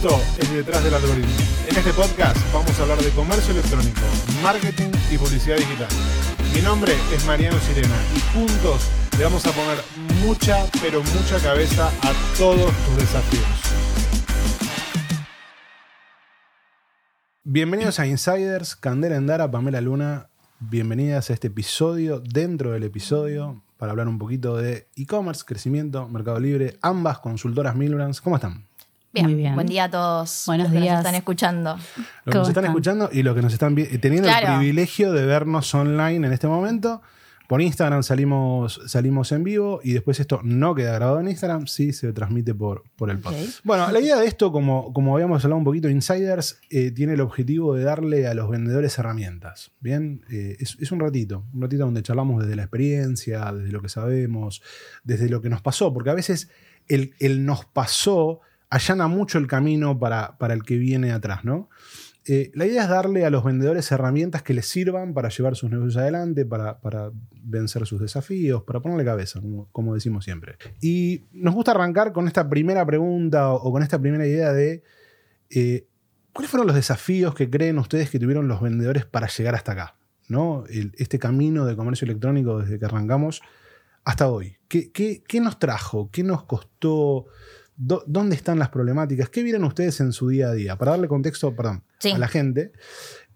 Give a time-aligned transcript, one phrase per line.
[0.00, 1.32] Esto es Detrás del Algoritmo.
[1.68, 4.00] En este podcast vamos a hablar de comercio electrónico,
[4.44, 5.88] marketing y publicidad digital.
[6.54, 8.88] Mi nombre es Mariano Sirena y juntos
[9.18, 9.78] le vamos a poner
[10.24, 13.44] mucha, pero mucha cabeza a todos tus desafíos.
[17.42, 20.30] Bienvenidos a Insiders, Candela Endara, Pamela Luna.
[20.60, 26.38] Bienvenidas a este episodio, dentro del episodio, para hablar un poquito de e-commerce, crecimiento, Mercado
[26.38, 28.20] Libre, ambas consultoras Milbrands.
[28.20, 28.67] ¿Cómo están?
[29.12, 29.26] Bien.
[29.26, 29.54] Muy bien.
[29.54, 30.44] buen día a todos.
[30.46, 30.92] Buenos los que días.
[30.96, 31.74] Nos están escuchando.
[31.76, 32.64] Los que ¿Cómo nos están están?
[32.66, 34.46] escuchando y los que nos están vi- teniendo Claro.
[34.52, 37.00] el privilegio de vernos online en este momento.
[37.46, 41.94] Por Instagram salimos, salimos en vivo y después esto no queda grabado en Instagram, sí
[41.94, 43.60] se transmite por, por el podcast.
[43.64, 47.22] Bueno, la idea de esto, como, como habíamos hablado un poquito, Insiders eh, tiene el
[47.22, 49.70] objetivo de darle a los vendedores herramientas.
[49.80, 53.80] Bien, Eh, es, es un ratito, un ratito donde charlamos desde la experiencia, desde lo
[53.80, 54.60] que sabemos,
[55.04, 56.50] desde lo que nos pasó, porque a veces
[56.86, 61.68] el, el nos pasó allana mucho el camino para, para el que viene atrás, ¿no?
[62.30, 65.70] Eh, la idea es darle a los vendedores herramientas que les sirvan para llevar sus
[65.70, 67.10] negocios adelante, para, para
[67.42, 70.56] vencer sus desafíos, para ponerle cabeza, como, como decimos siempre.
[70.82, 74.82] Y nos gusta arrancar con esta primera pregunta o, con esta primera idea de
[75.48, 75.86] eh,
[76.34, 79.94] ¿cuáles fueron los desafíos que creen ustedes que tuvieron los vendedores para llegar hasta acá?
[80.28, 80.64] ¿no?
[80.98, 83.40] Este camino de comercio electrónico desde que arrancamos
[84.04, 84.58] hasta hoy.
[84.68, 86.10] ¿Qué, qué- qué nos trajo?
[86.12, 87.24] ¿Qué nos costó?
[87.80, 89.28] ¿Dónde están las problemáticas?
[89.30, 90.76] ¿Qué vieron ustedes en su día a día?
[90.76, 92.10] Para darle contexto, perdón, Sí.
[92.10, 92.72] a la gente,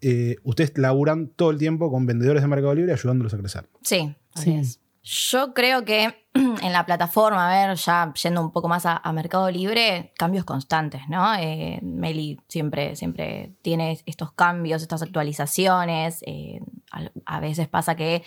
[0.01, 3.69] eh, ustedes laburan todo el tiempo con vendedores de Mercado Libre ayudándolos a crecer.
[3.83, 4.57] Sí, así Sí.
[4.57, 4.79] es.
[5.05, 9.13] Yo creo que en la plataforma, a ver, ya yendo un poco más a, a
[9.13, 11.35] Mercado Libre, cambios constantes, ¿no?
[11.37, 16.19] Eh, Meli siempre, siempre tiene estos cambios, estas actualizaciones.
[16.27, 18.23] eh, al- a, veces pasa que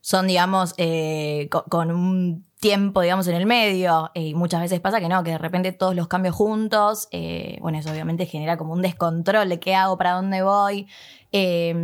[0.00, 4.10] son, digamos, eh, co- con, un tiempo, digamos, en el medio.
[4.14, 7.08] eh, y muchas veces pasa que no, que de repente todos los cambios juntos.
[7.10, 10.86] eh, bueno, eso obviamente genera como un descontrol de qué hago, para dónde voy.
[11.30, 11.74] Eh,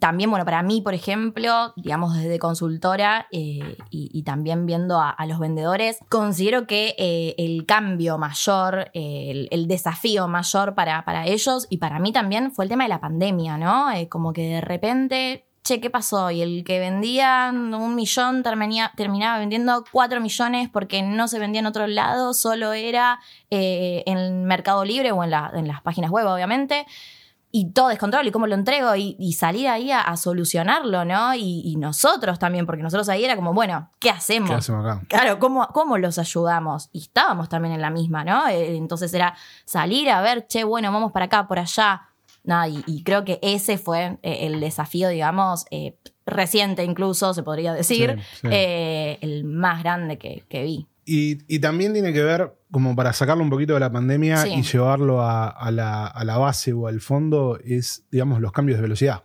[0.00, 5.38] también, bueno, para mí, por ejemplo, digamos desde consultora eh, y, también viendo a, los
[5.38, 12.12] vendedores, considero que el cambio mayor, el, desafío mayor para, para ellos y para mí
[12.12, 13.86] también fue el tema de la pandemia, ¿no?
[14.10, 15.47] Como que de repente...
[15.68, 16.30] Che, ¿qué pasó?
[16.30, 21.60] Y el que vendía un millón terminía- terminaba vendiendo cuatro millones porque no se vendía
[21.60, 23.20] en otro lado, solo era
[23.50, 26.86] eh, en Mercado Libre o en, la- en las páginas web, obviamente
[27.50, 31.34] y todo descontrol y cómo lo entrego y, y salir ahí a, a solucionarlo, ¿no?
[31.34, 34.48] Y, y nosotros también, porque nosotros ahí era como, bueno, ¿qué hacemos?
[34.50, 35.02] ¿Qué hacemos acá?
[35.08, 36.88] Claro, ¿cómo, ¿cómo los ayudamos?
[36.92, 38.46] Y estábamos también en la misma, ¿no?
[38.48, 39.34] Eh, Entonces era
[39.66, 42.02] salir a ver, che, bueno, vamos para acá, por allá.
[42.48, 47.42] Nada, y, y creo que ese fue eh, el desafío, digamos, eh, reciente incluso, se
[47.42, 48.48] podría decir, Sí, sí.
[48.50, 50.86] eh, el más grande que, que vi.
[51.04, 54.54] Y, y también tiene que ver, como para sacarlo un poquito de la pandemia Sí.
[54.54, 58.78] y llevarlo a, a la, a la base o al fondo, es, digamos, los cambios
[58.78, 59.24] de velocidad.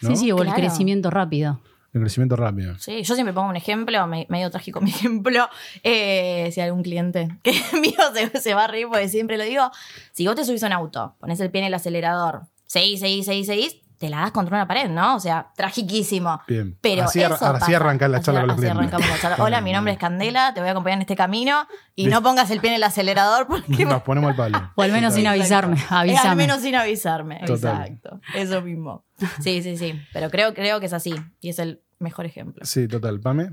[0.00, 0.10] ¿no?
[0.10, 1.60] Sí, sí, o el crecimiento rápido.
[1.94, 2.78] El crecimiento rápido.
[2.78, 5.46] Sí, yo siempre pongo un ejemplo, me- medio trágico mi ejemplo.
[5.82, 9.70] eh, si algún cliente que mío se, se va a reír porque siempre lo digo.
[10.12, 13.26] Si vos te subís a un auto, pones el pie en el acelerador, seguís, seguís,
[13.26, 15.14] seguís, seguís, te la das contra una pared, ¿no?
[15.16, 16.40] O sea, tragiquísimo.
[16.48, 16.76] Bien.
[16.80, 17.76] Pero así, eso ar- así pasa.
[17.76, 19.36] arrancar la Así- charla con los así arrancamos la charla.
[19.44, 22.18] Hola, mi nombre es Candela, te voy a acompañar en este camino y Listo.
[22.18, 24.72] no pongas el pie en el acelerador porque Nos ponemos al palo.
[24.74, 25.76] O al menos sin avisarme.
[25.76, 26.34] Eh, Al Avísame.
[26.34, 27.40] menos sin avisarme.
[27.46, 27.82] Total.
[27.82, 28.20] Exacto.
[28.34, 29.04] Eso mismo.
[29.40, 30.00] Sí, sí, sí.
[30.12, 31.14] Pero creo, creo que es así.
[31.40, 32.64] Y es el mejor ejemplo.
[32.66, 33.20] Sí, total.
[33.20, 33.50] Pame.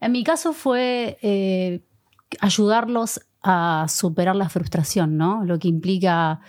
[0.00, 1.80] En mi caso fue eh,
[2.40, 5.44] ayudarlos a superar la frustración, ¿no?
[5.44, 6.40] Lo que implica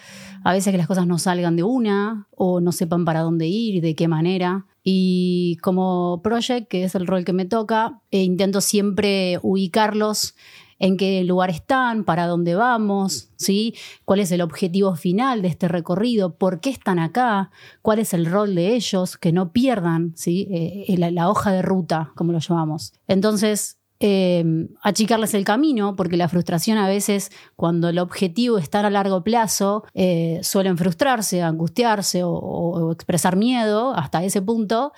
[0.44, 3.82] a veces que las cosas no salgan de una o no sepan para dónde ir,
[3.82, 4.66] de qué manera.
[4.82, 10.36] Y como project, que es el rol que me toca, eh, intento siempre ubicarlos
[10.80, 13.76] en qué lugar están, para dónde vamos, ¿sí?
[14.06, 17.50] cuál es el objetivo final de este recorrido, por qué están acá,
[17.82, 20.48] cuál es el rol de ellos, que no pierdan ¿sí?
[20.50, 22.94] Eh, la, la hoja de ruta, como lo llamamos.
[23.08, 24.44] Entonces, eh,
[24.84, 29.84] achicarles el camino, porque la frustración a veces, cuando el objetivo está a largo plazo,
[29.94, 34.92] eh, suelen frustrarse, angustiarse o, o- o expresar miedo hasta ese punto.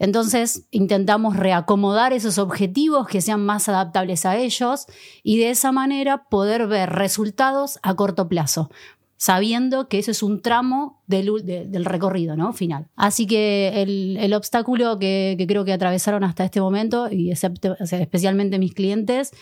[0.00, 4.86] Entonces intentamos reacomodar esos objetivos que sean más adaptables a ellos
[5.24, 8.70] y de esa manera poder ver resultados a corto plazo,
[9.18, 12.52] sabiendo que ese es un tramo del, del recorrido ¿no?
[12.54, 12.86] final.
[12.96, 18.58] Así que el, el obstáculo que, que creo que atravesaron hasta este momento, y especialmente
[18.58, 19.32] mis clientes,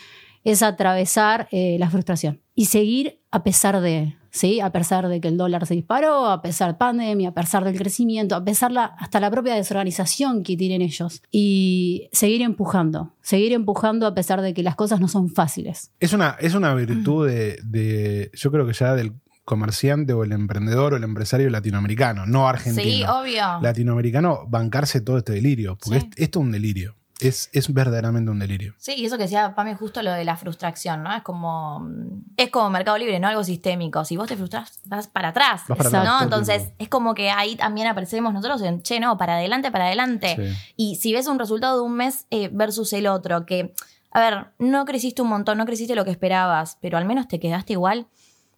[0.43, 4.61] es atravesar eh, la frustración y seguir a pesar de, ¿sí?
[4.61, 7.77] A pesar de que el dólar se disparó, a pesar de pandemia, a pesar del
[7.77, 11.21] crecimiento, a pesar la, hasta la propia desorganización que tienen ellos.
[11.31, 15.91] Y seguir empujando, seguir empujando a pesar de que las cosas no son fáciles.
[15.99, 19.13] Es una, es una virtud de, de- yo creo que ya del
[19.47, 22.83] comerciante o el emprendedor o el empresario latinoamericano, no argentino.
[22.83, 23.61] Sí, obvio.
[23.61, 26.09] Latinoamericano, bancarse todo este delirio, porque Sí.
[26.11, 26.95] es- esto es un delirio.
[27.21, 28.75] Es, es verdaderamente un delirio.
[28.77, 31.15] Sí, y eso que decía Pame justo lo de la frustración, ¿no?
[31.15, 31.87] Es como
[32.35, 33.27] es como Mercado Libre, ¿no?
[33.29, 34.03] Algo sistémico.
[34.03, 35.61] Si vos te frustras, vas para atrás.
[35.69, 36.21] Vas para atrás ¿no?
[36.23, 36.75] Entonces, tiempo.
[36.79, 40.35] es como que ahí también aparecemos nosotros en, che, no, para adelante, para adelante.
[40.35, 40.73] Sí.
[40.75, 43.73] Y si ves un resultado de un mes eh, versus el otro, que,
[44.11, 47.39] a ver, no creciste un montón, no creciste lo que esperabas, pero al menos te
[47.39, 48.05] quedaste igual,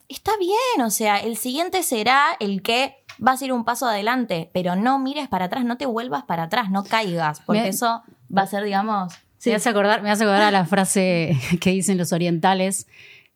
[0.10, 0.86] está bien.
[0.86, 5.00] O sea, el siguiente será el que vas a ir un paso adelante, pero no
[5.00, 8.02] mires para atrás, no te vuelvas para atrás, no caigas, porque Me- eso
[8.36, 9.14] va a ser, digamos.
[9.46, 12.88] Me, hace acordar, me hace acordar a la frase que dicen los orientales,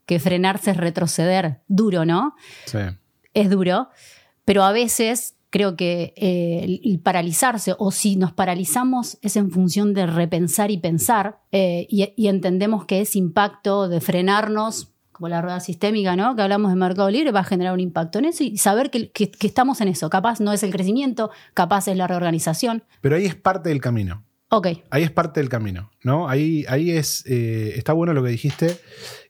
[0.06, 1.62] que frenarse es retroceder.
[1.68, 2.36] Duro, ¿no?
[2.66, 2.80] Sí.
[3.34, 3.90] Es duro,
[4.46, 9.52] pero a veces creo que eh, el, el paralizarse o si nos paralizamos es en
[9.52, 14.93] función de repensar y pensar eh, y, y entendemos que ese impacto de frenarnos,
[15.24, 16.36] como la rueda sistémica, ¿no?
[16.36, 19.10] Que hablamos de Mercado Libre, va a generar un impacto en eso y saber que,
[19.10, 20.10] que- que estamos en eso.
[20.10, 22.84] Capaz no es el crecimiento, capaz es la reorganización.
[23.00, 24.26] Pero ahí es parte del camino.
[24.50, 26.28] Ok, Ahí es parte del camino, ¿no?
[26.28, 27.24] Ahí, ahí es.
[27.26, 28.78] eh, está bueno lo que dijiste.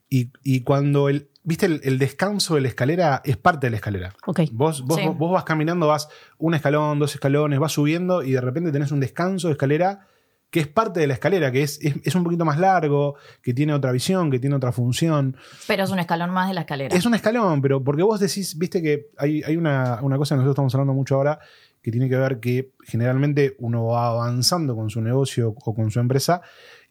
[0.09, 1.29] Y, y cuando el.
[1.43, 1.67] ¿Viste?
[1.67, 4.13] El, el descanso de la escalera es parte de la escalera.
[4.25, 4.39] ok.
[4.51, 5.05] Vos, vos, Sí.
[5.05, 6.07] vos, vos vas caminando, vas
[6.39, 10.07] un escalón, dos escalones, vas subiendo y de repente tenés un descanso de escalera
[10.53, 13.55] que es parte de la escalera, que es, es, es un poquito más largo, que
[13.55, 15.35] tiene otra visión, que tiene otra función.
[15.67, 16.95] Pero es un escalón más de la escalera.
[16.95, 20.37] Es un escalón, pero porque vos decís, viste que hay, hay una, una cosa que
[20.37, 21.39] nosotros estamos hablando mucho ahora,
[21.81, 25.99] que tiene que ver que generalmente uno va avanzando con su negocio o con su
[25.99, 26.41] empresa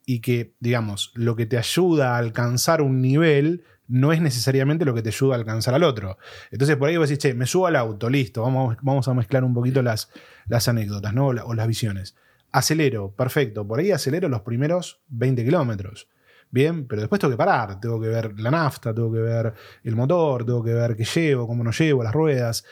[0.05, 4.93] y que, digamos, lo que te ayuda a alcanzar un nivel no es necesariamente lo
[4.95, 6.19] que te ayuda a alcanzar al otro.
[6.51, 9.45] Entonces por ahí vos decís, che, me subo al auto, listo, vamos, vamos a mezclar
[9.45, 10.11] un poquito las,
[10.49, 11.29] las anécdotas ¿no?
[11.29, 12.17] o, la- o las visiones.
[12.53, 16.09] Acelero, perfecto, por ahí acelero los primeros 20 kilómetros.
[16.51, 19.97] Bien, pero después tengo que parar, tengo que ver la nafta, tengo que ver el
[19.97, 22.65] motor, tengo que ver qué llevo, cómo no llevo, las ruedas.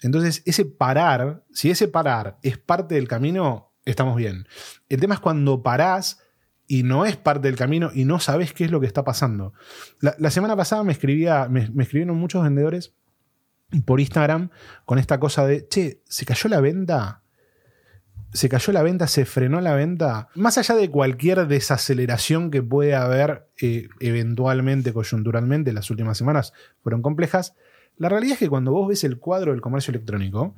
[0.00, 4.48] Entonces, ese parar, si ese parar es parte del camino, estamos bien.
[4.88, 6.22] El tema es cuando parás
[6.66, 9.52] y no es parte del camino y no sabes qué es lo que está pasando.
[10.00, 12.94] La, semana pasada me, escribía, me, me escribieron muchos vendedores
[13.84, 14.50] por Instagram
[14.86, 17.22] con esta cosa de, che, ¿se cayó la venta?
[18.32, 20.28] Se cayó la venta, se frenó la venta.
[20.34, 26.52] Más allá de cualquier desaceleración que puede haber eh, eventualmente, coyunturalmente, las últimas semanas
[26.82, 27.54] fueron complejas,
[27.96, 30.54] la realidad es que cuando vos ves el cuadro del comercio electrónico,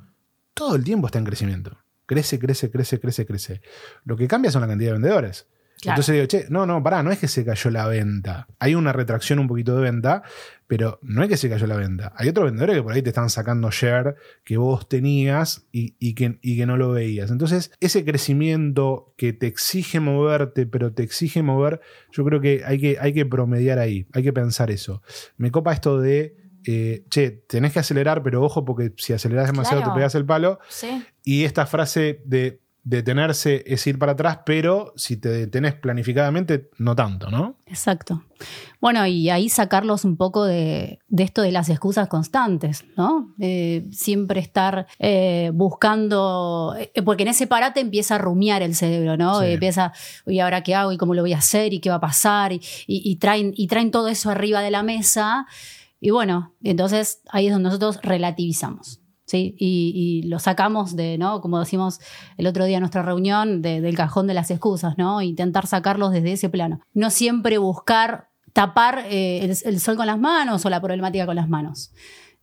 [0.53, 1.77] todo el tiempo está en crecimiento.
[2.05, 3.61] Crece, crece, crece, crece, crece.
[4.03, 5.47] Lo que cambia son la cantidad de vendedores.
[5.81, 5.95] Claro.
[5.95, 8.47] Entonces digo, che, no, no, pará, no es que se cayó la venta.
[8.59, 10.23] Hay una retracción un poquito de venta,
[10.67, 12.11] pero no es que se cayó la venta.
[12.17, 16.15] Hay otros vendedores que por ahí te están sacando share que vos tenías y, y
[16.15, 17.31] que, y que no lo veías.
[17.31, 21.79] Entonces, ese crecimiento que te exige moverte, pero te exige mover,
[22.11, 25.01] yo creo que hay que, hay que promediar ahí, hay que pensar eso.
[25.37, 26.35] Me copa esto de,
[26.65, 29.93] eh, che, tenés que acelerar, pero ojo, porque si acelerás demasiado Claro.
[29.93, 30.59] te pegas el palo.
[30.67, 31.03] Sí.
[31.23, 36.95] Y esta frase de detenerse es ir para atrás, pero si te detenés planificadamente, no
[36.95, 37.57] tanto, ¿no?
[37.65, 38.23] Exacto.
[38.81, 43.35] Bueno, y ahí sacarlos un poco de, de esto de las excusas constantes, ¿no?
[43.39, 49.17] Eh, siempre estar eh, buscando, eh, porque en ese parate empieza a rumiar el cerebro,
[49.17, 49.41] ¿no?
[49.41, 49.47] Sí.
[49.47, 49.91] Empieza,
[50.25, 50.91] ¿y ahora qué hago?
[50.91, 51.73] ¿Y cómo lo voy a hacer?
[51.73, 52.53] ¿Y qué va a pasar?
[52.53, 55.45] Y, y- y traen, y traen todo eso arriba de la mesa.
[55.99, 58.98] Y bueno, entonces ahí es donde nosotros relativizamos.
[59.37, 61.41] Y, lo sacamos de, ¿no?
[61.41, 61.99] Como decimos
[62.37, 65.21] el otro día en nuestra reunión, de- del cajón de las excusas, ¿no?
[65.21, 66.81] Intentar sacarlos desde ese plano.
[66.93, 71.47] No siempre buscar tapar eh, el sol con las manos o la problemática con las
[71.47, 71.91] manos.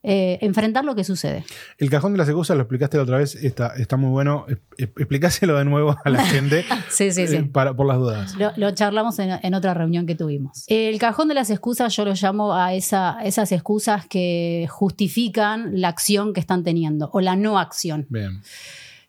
[0.09, 1.45] Eh, enfrentar lo que sucede.
[1.79, 4.47] El cajón de las excusas lo explicaste la otra vez, está, está muy bueno.
[4.79, 7.35] Explicáselo de nuevo a la gente Sí, sí, sí.
[7.37, 8.37] eh, para, por las dudas.
[8.37, 10.63] Lo, lo charlamos en, en otra reunión que tuvimos.
[10.69, 15.89] El cajón de las excusas yo lo llamo a esa- esas excusas que justifican la
[15.89, 18.07] acción que están teniendo o la no acción.
[18.09, 18.43] Bien.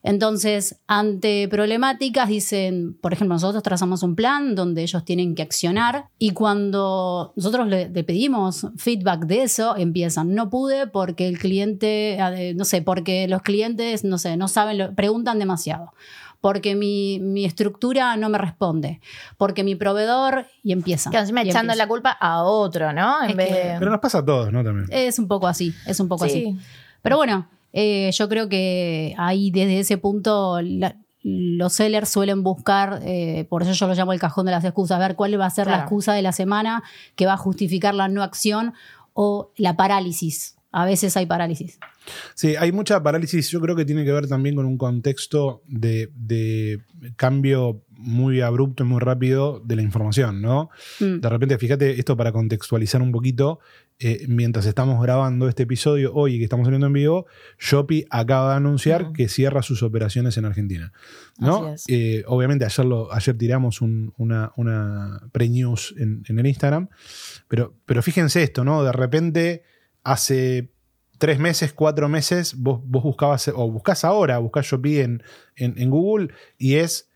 [0.07, 6.05] Entonces, ante problemáticas, dicen, por ejemplo, nosotros trazamos un plan donde ellos tienen que accionar
[6.17, 12.15] y cuando nosotros le, le pedimos feedback de eso, empiezan, no pude porque el cliente,
[12.19, 15.93] eh, no sé, porque los clientes, no sé, no saben, lo- preguntan demasiado.
[16.39, 19.01] Porque mi, mi estructura no me responde.
[19.37, 20.45] Porque mi proveedor.
[20.61, 21.11] Y empiezan.
[21.11, 21.77] Que encima echando empiezan.
[21.79, 23.23] la culpa a otro, ¿no?
[23.27, 23.75] En vez que- de.
[23.79, 24.63] Pero nos pasa a todos, ¿no?
[24.63, 24.85] También.
[24.91, 26.43] Es un poco así, es un poco así.
[26.43, 26.57] Sí.
[27.01, 33.01] Pero bueno, eh, yo creo que ahí desde ese punto la- los sellers suelen buscar,
[33.03, 35.49] eh, por eso yo lo llamo el cajón de las excusas, ver cuál va a
[35.49, 36.83] ser la excusa de la semana
[37.15, 38.73] que va a justificar la no acción
[39.13, 40.55] o la parálisis.
[40.71, 41.79] A veces hay parálisis.
[42.35, 43.49] Sí, hay mucha parálisis.
[43.49, 46.79] Yo creo que tiene que ver también con un contexto de, de
[47.15, 50.69] cambio muy abrupto y muy rápido de la información, ¿no?
[50.99, 51.19] Mm.
[51.19, 53.59] De repente, fíjate, esto para contextualizar un poquito,
[53.99, 57.25] eh, mientras estamos grabando este episodio hoy que estamos saliendo en vivo,
[57.59, 60.93] Shopee acaba de anunciar que cierra sus operaciones en Argentina.
[61.39, 61.61] ¿no?
[61.87, 66.89] Eh, obviamente ayer, lo, ayer tiramos un- una, una pre-news en, en el Instagram,
[67.47, 68.83] pero, pero fíjense esto, ¿no?
[68.83, 69.63] De repente,
[70.03, 70.69] hace
[71.17, 75.23] tres meses, cuatro meses, vos, vos buscabas, o buscás ahora, buscás Shopee en,
[75.55, 77.06] en, en Google y es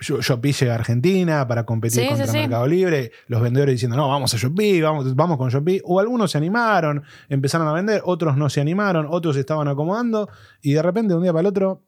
[0.00, 2.38] Shopee llega a Argentina para competir Sí, contra sí, sí.
[2.38, 6.30] Mercado Libre, los vendedores diciendo, no, vamos a Shopee, vamos, vamos con Shopee, o algunos
[6.30, 10.28] se animaron, empezaron a vender, otros no se animaron, otros se estaban acomodando,
[10.62, 11.82] y de repente de un día para el otro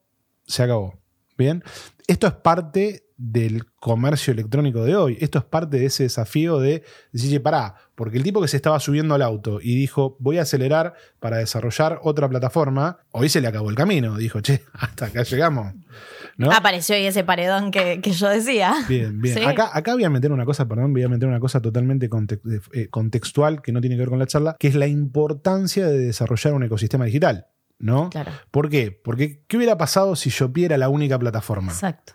[0.46, 0.98] se acabó.
[1.38, 1.64] Bien,
[2.06, 5.16] esto es parte del comercio electrónico de hoy.
[5.20, 8.56] Esto es parte de ese desafío de decir, "Che, pará, porque el tipo que se
[8.56, 13.40] estaba subiendo al auto y dijo, voy a acelerar para desarrollar otra plataforma, hoy se
[13.40, 14.16] le acabó el camino.
[14.16, 15.72] Dijo, che, hasta acá llegamos.
[16.36, 16.50] ¿No?
[16.50, 18.74] Apareció ahí ese paredón que, que yo decía.
[18.88, 19.36] Bien, bien.
[19.38, 19.44] Sí.
[19.44, 22.40] Acá, acá voy a meter una cosa, perdón, voy a meter una cosa totalmente conte-
[22.72, 25.98] eh, contextual que no tiene que ver con la charla, que es la importancia de
[25.98, 27.46] desarrollar un ecosistema digital.
[27.78, 28.10] ¿No?
[28.10, 28.30] Claro.
[28.52, 28.92] ¿Por qué?
[28.92, 31.72] Porque ¿qué hubiera pasado si Shopee era la única plataforma?
[31.72, 32.12] Exacto.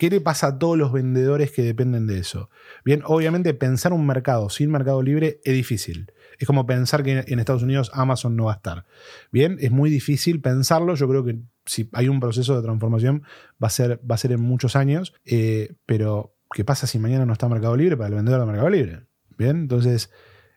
[0.00, 2.48] ¿Qué le pasa a todos los vendedores que dependen de eso?
[2.86, 6.10] Bien, obviamente pensar un mercado sin mercado libre es difícil.
[6.38, 8.86] Es como pensar que en Estados Unidos Amazon no va a estar.
[9.30, 10.94] Bien, es muy difícil pensarlo.
[10.94, 13.24] Yo creo que si hay un proceso de transformación
[13.62, 15.12] va a ser, va a ser en muchos años.
[15.26, 18.70] Eh, pero, ¿qué pasa si mañana no está mercado libre para el vendedor de mercado
[18.70, 19.02] libre?
[19.36, 20.10] Bien, entonces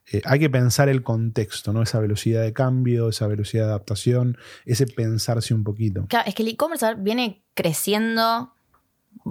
[0.09, 1.81] eh, hay que pensar el contexto, ¿no?
[1.81, 6.05] Esa velocidad de cambio, esa velocidad de adaptación, ese pensarse un poquito.
[6.07, 8.53] Claro, es que el e-commerce viene creciendo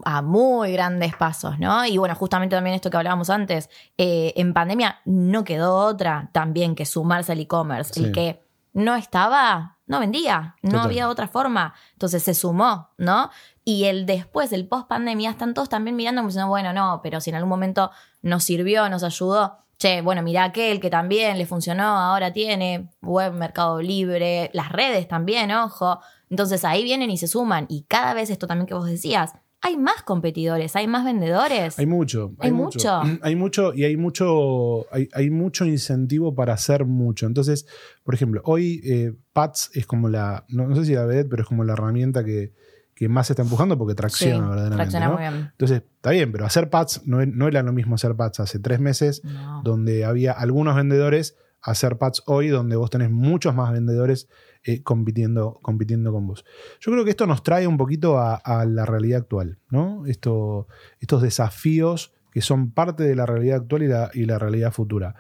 [0.04, 1.84] a muy grandes pasos, ¿no?
[1.86, 6.74] Y bueno, justamente también esto que hablábamos antes, eh, en pandemia no quedó otra también
[6.74, 7.92] que sumarse al e-commerce.
[7.94, 8.04] Sí.
[8.04, 10.86] El que no estaba, no vendía, no Total.
[10.86, 11.74] había otra forma.
[11.92, 13.30] Entonces se sumó, ¿no?
[13.64, 17.20] Y el después, el post pandemia, están todos también mirando como diciendo, bueno, no, pero
[17.20, 17.90] si en algún momento
[18.22, 19.58] nos sirvió, nos ayudó.
[19.78, 25.08] Che, bueno, mira aquel que también le funcionó, ahora tiene web, Mercado Libre, las redes
[25.08, 26.00] también, ojo.
[26.30, 27.66] Entonces ahí vienen y se suman.
[27.68, 29.34] Y cada vez esto también que vos decías,
[29.64, 31.78] hay más competidores, hay más vendedores.
[31.78, 32.35] Hay mucho.
[32.40, 33.00] Hay mucho.
[33.23, 37.26] Hay mucho y hay mucho, hay, hay mucho incentivo para hacer mucho.
[37.26, 37.66] Entonces,
[38.02, 41.42] por ejemplo, hoy eh, Pats es como la, no, no sé si la vedette, pero
[41.42, 42.52] es como la herramienta que,
[42.95, 44.76] que más se está empujando porque tracciona Sí, verdaderamente.
[44.76, 45.12] tracciona ¿no?
[45.12, 45.35] muy bien.
[45.52, 48.81] Entonces, está bien, pero hacer Pats no, no era lo mismo hacer Pats hace tres
[48.81, 49.62] meses, No.
[49.64, 54.28] donde había algunos vendedores, hacer Pats hoy, donde vos tenés muchos más vendedores
[54.64, 56.45] eh, compitiendo, compitiendo con vos.
[56.81, 60.04] Yo creo que esto nos trae un poquito a, la realidad actual, ¿no?
[60.07, 60.66] Esto,
[61.00, 65.14] estos desafíos que son parte de la realidad actual y la, y la realidad futura.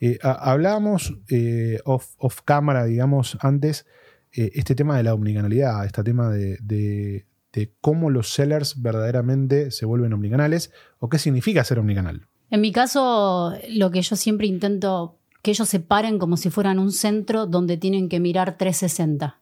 [0.00, 3.86] Eh, hablábamos eh, off, off cámara, digamos, antes,
[4.32, 9.70] eh, este tema de la omnicanalidad, este tema de, de- de cómo los sellers verdaderamente
[9.70, 12.26] se vuelven omnicanales o qué significa ser omnicanal.
[12.50, 16.80] En mi caso, lo que yo siempre intento que ellos se paren como si fueran
[16.80, 19.38] un centro donde tienen que mirar 360.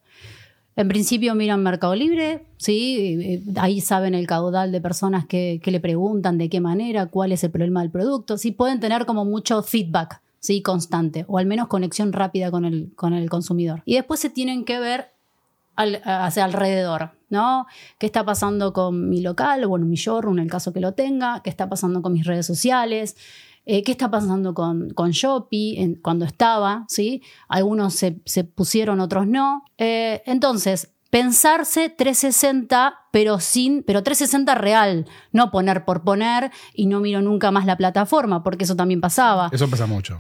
[0.77, 3.17] En principio miran Mercado Libre, ¿sí?
[3.23, 7.43] Eh, ahí saben el caudal de personas que, le preguntan de qué manera, cuál es
[7.43, 8.37] el problema del producto.
[8.37, 10.61] Sí, pueden tener como mucho feedback, ¿sí?
[10.61, 13.83] Constante, o al menos conexión rápida con el, con el consumidor.
[13.87, 15.09] Y después se tienen que ver
[15.77, 17.65] hacia alrededor, ¿no?
[17.99, 21.41] ¿Qué está pasando con mi local, bueno, mi showroom, en el caso que lo tenga?
[21.43, 23.17] ¿Qué está pasando con mis redes sociales?
[23.67, 26.85] Eh, ¿Qué está pasando con, con Shopee en- cuando estaba?
[26.89, 27.23] ¿sí?
[27.49, 29.65] Algunos se, se pusieron, otros no.
[29.79, 37.01] Eh, entonces, pensarse 360, pero sin, pero 360 real, no poner por poner y no
[37.01, 39.49] miro nunca más la plataforma, porque eso también pasaba.
[39.53, 40.19] Eso pasa mucho.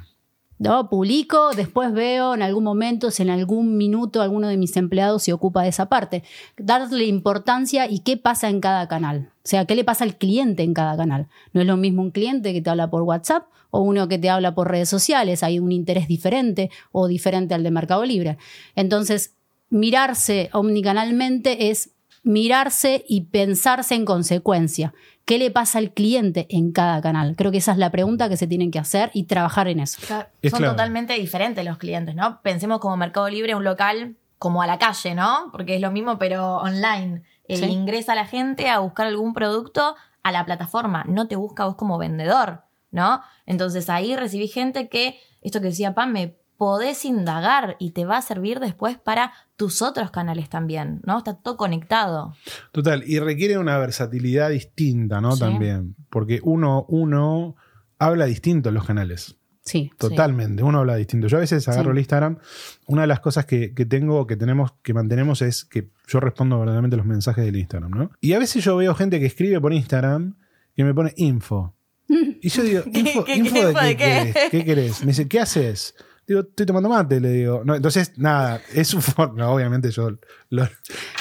[0.59, 0.89] ¿No?
[0.89, 5.33] Publico, después veo en algún momento, si en algún minuto alguno de mis empleados se
[5.33, 6.23] ocupa de esa parte.
[6.57, 9.31] Darle importancia y qué pasa en cada canal.
[9.39, 11.29] O sea, qué le pasa al cliente en cada canal.
[11.53, 14.31] No es lo mismo un cliente que te habla por WhatsApp o uno que te
[14.31, 15.43] habla por redes sociales.
[15.43, 18.39] Hay un interés diferente o diferente al de Mercado Libre.
[18.77, 19.35] Entonces,
[19.69, 21.91] mirarse omnicanalmente es
[22.23, 24.95] mirarse y pensarse en consecuencia.
[25.25, 27.35] ¿Qué le pasa al cliente en cada canal?
[27.37, 30.01] Creo que esa es la pregunta que se tienen que hacer y trabajar en eso.
[30.43, 32.43] Es Son totalmente diferentes los clientes, ¿no?
[32.43, 35.49] Pensemos como Mercado Libre, un local como a la calle, ¿no?
[35.53, 37.23] Porque es lo mismo, pero online.
[37.49, 37.65] Eh, Sí.
[37.65, 41.99] Ingresa la gente a buscar algún producto a la plataforma, no te busca vos como
[41.99, 43.21] vendedor, ¿no?
[43.47, 48.17] Entonces ahí recibí gente que, esto que decía Pam, me podés indagar y te va
[48.17, 51.19] a servir después para tus otros canales también, ¿no?
[51.19, 52.33] Está todo conectado.
[52.73, 55.33] Total, y requiere una versatilidad distinta, ¿no?
[55.33, 55.41] Sí.
[55.41, 57.55] También, porque uno, uno
[57.99, 59.37] habla distinto en los canales.
[59.63, 59.91] Sí.
[59.99, 60.63] Totalmente.
[60.63, 61.27] Uno habla distinto.
[61.27, 61.93] Yo a veces agarro Sí.
[61.93, 62.39] el Instagram.
[62.87, 66.59] Una de las cosas que, que tengo, que tenemos, que mantenemos es que yo respondo
[66.59, 68.11] verdaderamente los mensajes del Instagram, ¿no?
[68.23, 70.35] Y a veces yo veo gente que escribe por Instagram
[70.75, 71.75] que me pone info.
[72.43, 74.35] Y yo digo, ¿info, ¿Qué- info qué- de info qué, de qué?
[74.51, 75.01] ¿Qué querés?
[75.01, 75.95] Me dice, ¿qué haces?
[76.27, 77.63] Digo, estoy tomando mate, le digo.
[77.65, 79.49] No, entonces, nada, es su forma.
[79.51, 80.19] Obviamente yo lo,
[80.51, 80.63] lo,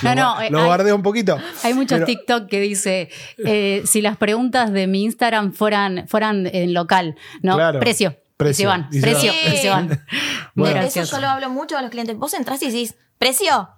[0.01, 1.37] No, no, lo hay- bardeo un poquito.
[1.63, 3.09] Hay muchos Pero- TikTok que dice,
[3.45, 7.55] eh, si las preguntas de mi Instagram fueran, fueran en local, ¿no?
[7.55, 7.79] Claro.
[7.79, 8.15] Precio.
[8.37, 8.63] Precio.
[8.63, 9.53] Y se van, Y se precio, van.
[9.53, 9.87] y se van.
[10.55, 10.81] Muy Bueno.
[10.81, 12.17] Eso yo lo hablo mucho a los clientes.
[12.17, 13.69] Vos entrás y decís, ¿precio?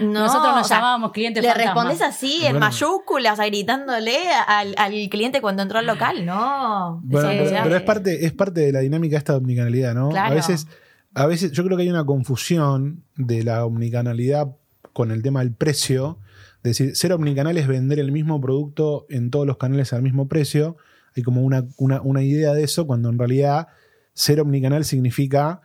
[0.00, 1.72] No, Nosotros nos llamábamos cliente Le fantasma.
[1.72, 2.60] respondés así, en Bueno.
[2.60, 6.26] mayúsculas, gritándole al, al cliente cuando entró al local.
[6.26, 7.00] No.
[7.04, 10.08] Bueno, pero, es parte, es parte de la dinámica de esta omnicanalidad, ¿no?
[10.10, 10.32] Claro.
[10.32, 10.66] A veces,
[11.14, 14.48] a veces, yo creo que hay una confusión de la omnicanalidad
[14.92, 16.18] con el tema del precio.
[16.62, 20.28] Es decir, ser omnicanal es vender el mismo producto en todos los canales al mismo
[20.28, 20.76] precio.
[21.16, 23.68] Hay como una, una, una idea de eso, cuando en realidad
[24.14, 25.62] ser omnicanal significa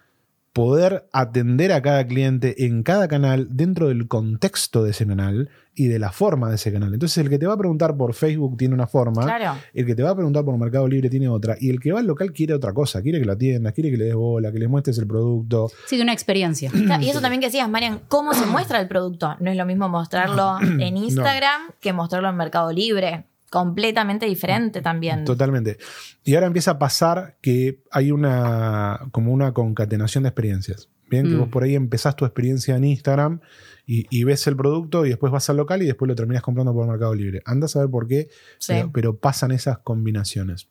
[0.55, 5.87] poder atender a cada cliente en cada canal dentro del contexto de ese canal y
[5.89, 6.93] de la forma de ese canal.
[6.93, 9.59] Entonces, el que te va a preguntar por Facebook tiene una forma, Claro.
[9.73, 11.57] el que te va a preguntar por Mercado Libre tiene otra.
[11.59, 13.01] Y el que va al local quiere otra cosa.
[13.01, 15.69] Quiere que lo atiendas, quiere que le des bola, que le muestres el producto.
[15.87, 16.71] Sí, de una experiencia.
[17.01, 19.35] Y eso también que decías, Marian, ¿cómo se muestra el producto?
[19.41, 23.25] No es lo mismo mostrarlo en Instagram que mostrarlo en Mercado Libre.
[23.49, 25.23] Completamente diferente también.
[25.25, 25.77] Totalmente.
[26.23, 30.89] Y ahora empieza a pasar que hay una como una concatenación de experiencias.
[31.09, 31.39] Bien, que Mm.
[31.39, 33.39] vos por ahí empezás tu experiencia en Instagram
[33.85, 36.73] y, y ves el producto y después vas al local y después lo terminas comprando
[36.73, 37.41] por Mercado Libre.
[37.45, 38.73] Anda a saber por qué, Sí.
[38.73, 40.67] pero, pero pasan esas combinaciones.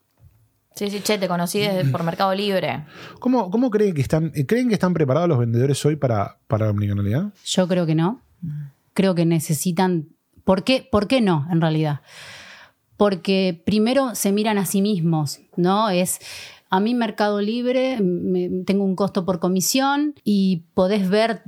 [0.75, 2.85] Sí, sí, che, te conocí desde- por Mercado Libre.
[3.21, 6.65] ¿Cómo, cómo creen que están, eh, creen que están preparados los vendedores hoy para, para
[6.67, 7.33] la omnicanalidad?
[7.45, 8.21] Yo creo que no.
[8.93, 10.09] Creo que necesitan.
[10.43, 12.01] ¿Por qué, ¿Por qué no, en realidad?
[12.97, 15.91] Porque primero se miran a sí mismos, ¿no?
[15.91, 16.21] Es.
[16.71, 17.97] A mí, Mercado Libre,
[18.67, 21.43] tengo un costo por comisión y podés ver.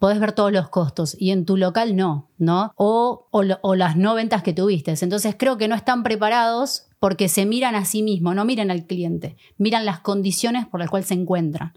[0.00, 2.72] Ver todos los costos y en tu local no, ¿no?
[2.74, 4.92] O, o las no ventas que tuviste.
[5.00, 8.84] Entonces creo que no están preparados porque se miran a sí mismos, no miran al
[8.84, 11.72] cliente, miran las condiciones por las cuales se encuentran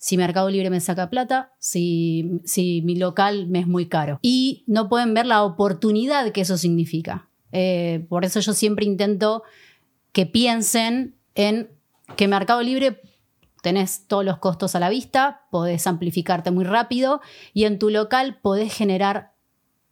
[0.00, 4.18] si Mercado Libre me saca plata, si, si mi local me es muy caro.
[4.22, 7.28] Y no pueden ver la oportunidad que eso significa.
[7.52, 9.42] Eh, por eso yo siempre intento
[10.12, 11.70] que piensen en
[12.16, 13.00] que Mercado Libre
[13.62, 17.20] tenés todos los costos a la vista, podés amplificarte muy rápido
[17.52, 19.34] y en tu local podés generar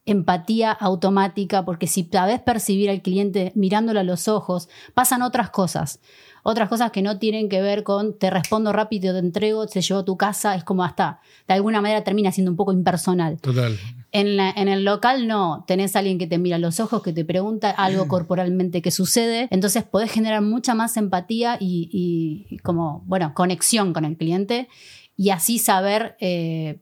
[0.07, 6.01] empatía automática, porque si sabes percibir al cliente mirándolo a los ojos, pasan otras cosas.
[6.43, 10.01] Otras cosas que no tienen que ver con te respondo rápido, te entrego, se llevó
[10.01, 13.39] a tu casa, es como hasta, de alguna manera termina siendo un poco impersonal.
[13.39, 13.79] Total.
[14.11, 17.03] En, la- en el local no, tenés a alguien que te mira a los ojos,
[17.03, 22.55] que te pregunta algo corporalmente que sucede, entonces podés generar mucha más empatía y, y-
[22.55, 24.69] y como, bueno, conexión con el cliente
[25.17, 26.79] y así saber eh,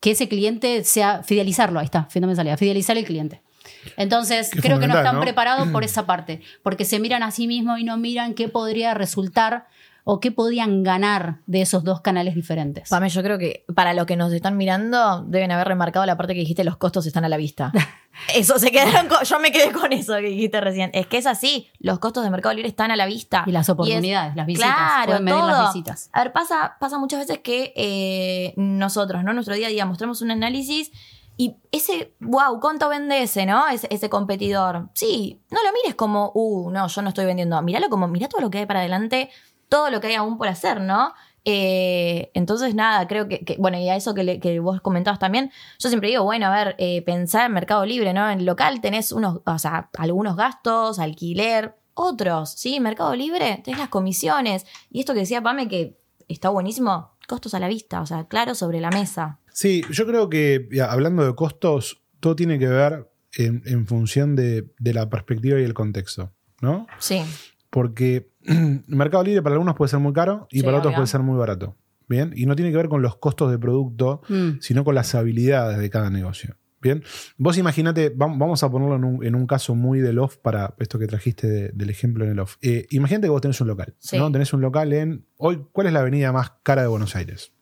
[0.00, 3.42] que ese cliente sea, fidelizarlo, ahí está, fin de mensalidad, fidelizar al cliente.
[3.98, 5.20] Entonces, creo que no están ¿no?
[5.20, 8.94] preparados por esa parte, porque se miran a sí mismos y no miran qué podría
[8.94, 9.66] resultar
[10.12, 12.88] o qué podían ganar de esos dos canales diferentes.
[12.88, 16.34] Pame, yo creo que para los que nos están mirando deben haber remarcado la parte
[16.34, 17.70] que dijiste los costos están a la vista.
[18.34, 20.90] Eso se quedaron con, yo me quedé con eso que dijiste recién.
[20.94, 23.44] Es que es así, los costos de Mercado Libre están a la vista.
[23.46, 24.68] Y las es- oportunidades, las visitas.
[24.74, 25.46] Claro, medir todo.
[25.48, 26.10] las visitas.
[26.12, 29.32] A ver, pasa, pasa muchas veces que eh, nosotros, ¿no?
[29.32, 30.90] Nuestro día a día mostramos un análisis
[31.36, 33.66] y ese, wow, ¿cuánto vende ese, no?
[33.68, 34.90] Ese, ese competidor.
[34.92, 37.62] Sí, no lo mires como, uh, no, yo no estoy vendiendo.
[37.62, 39.30] Míralo como, mira todo lo que hay para adelante,
[39.70, 41.14] todo lo que hay aún por hacer, ¿no?
[41.46, 45.18] Eh, entonces, nada, creo que, que- bueno, y a eso que, le- que vos comentabas
[45.18, 48.28] también, yo siempre digo, bueno, a ver, eh, pensar en Mercado Libre, ¿no?
[48.30, 52.78] En local tenés unos, o sea, algunos gastos, alquiler, otros, ¿sí?
[52.80, 54.66] Mercado Libre, tenés las comisiones.
[54.90, 55.96] Y esto que decía Pame, que
[56.28, 59.38] está buenísimo, costos a la vista, o sea, claro sobre la mesa.
[59.52, 64.36] Sí, yo creo que ya, hablando de costos, todo tiene que ver en, en función
[64.36, 66.86] de, de la perspectiva y el contexto, ¿no?
[66.98, 67.22] Sí,
[67.70, 68.30] Porque
[68.88, 70.96] Mercado Libre para algunos puede ser muy caro y Sí, para otros obvio.
[70.98, 71.76] puede ser muy barato.
[72.08, 74.58] Bien, y no tiene que ver con los costos de producto, Mm.
[74.60, 76.56] sino con las habilidades de cada negocio.
[76.82, 77.04] Bien,
[77.36, 80.74] vos imaginate, vam- vamos a ponerlo en un, en un caso muy del off para
[80.78, 82.56] esto que trajiste de- del ejemplo en el off.
[82.62, 84.16] Eh, imagínate que vos tenés un local, Sí.
[84.18, 84.32] ¿no?
[84.32, 85.24] Tenés un local en.
[85.36, 87.52] Hoy, ¿cuál es la avenida más cara de Buenos Aires?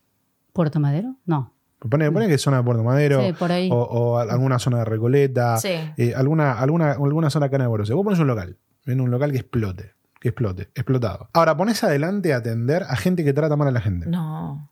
[0.53, 1.17] ¿Puerto Madero?
[1.27, 1.53] No.
[1.81, 3.69] Pone, pone que es zona de Puerto Madero Sí, por ahí.
[3.71, 5.69] o, o alguna zona de Recoleta, sí.
[5.97, 7.97] eh, alguna, alguna, alguna zona acá de Buenos Aires.
[7.97, 11.29] Vos pones un local, en un local que explote, que explote, explotado.
[11.33, 14.07] Ahora, pones adelante a atender a gente que trata mal a la gente.
[14.07, 14.71] No.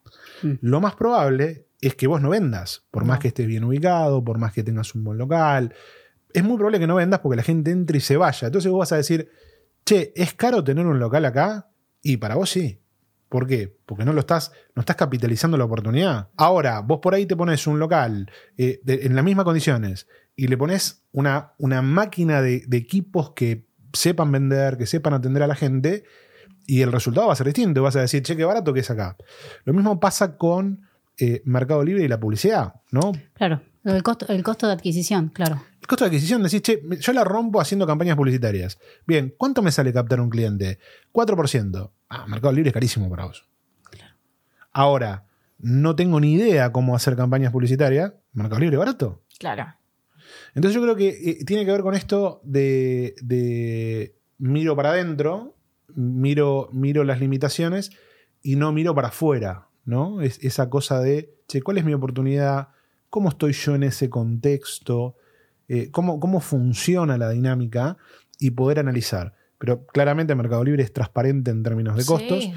[0.60, 4.38] Lo más probable es que vos no vendas, por más que estés bien ubicado, por
[4.38, 5.74] más que tengas un buen local.
[6.32, 8.46] Es muy probable que no vendas porque la gente entre y se vaya.
[8.46, 9.30] Entonces vos vas a decir,
[9.84, 11.68] che, ¿es caro tener un local acá?
[12.02, 12.80] Y para vos sí.
[13.28, 13.76] ¿Por qué?
[13.86, 16.28] Porque no lo estás, no estás capitalizando la oportunidad.
[16.36, 20.06] Ahora, vos por ahí te pones un local eh, de- en las mismas condiciones
[20.36, 25.42] y le pones una, una máquina de, de equipos que sepan vender, que sepan atender
[25.42, 26.04] a la gente,
[26.66, 27.82] y el resultado va a ser distinto.
[27.82, 29.16] Vas a decir, che, qué barato que es acá.
[29.64, 30.86] Lo mismo pasa con
[31.18, 33.12] eh, Mercado Libre y la publicidad, ¿no?
[33.34, 35.62] Claro, el costo, el costo de adquisición, claro.
[35.80, 38.78] El costo de adquisición, decís, che, yo la rompo haciendo campañas publicitarias.
[39.06, 40.78] Bien, ¿cuánto me sale captar un cliente?
[41.12, 41.90] 4%.
[42.08, 43.46] Ah, Mercado Libre es carísimo para vos.
[44.72, 45.24] Ahora,
[45.58, 48.12] no tengo ni idea cómo hacer campañas publicitarias.
[48.34, 49.22] Mercado Libre barato.
[49.38, 49.74] Claro.
[50.56, 55.54] Entonces yo creo que eh, tiene que ver con esto de, de miro para adentro,
[55.94, 57.90] miro, miro las limitaciones
[58.42, 60.22] y no miro para afuera, ¿no?
[60.22, 62.68] Es esa cosa de, che, ¿cuál es mi oportunidad?
[63.10, 65.16] ¿Cómo estoy yo en ese contexto?
[65.68, 67.98] Eh, ¿cómo, ¿Cómo funciona la dinámica?
[68.38, 69.34] Y poder analizar.
[69.58, 72.44] Pero claramente Mercado Libre es transparente en términos de costos.
[72.44, 72.54] Sí.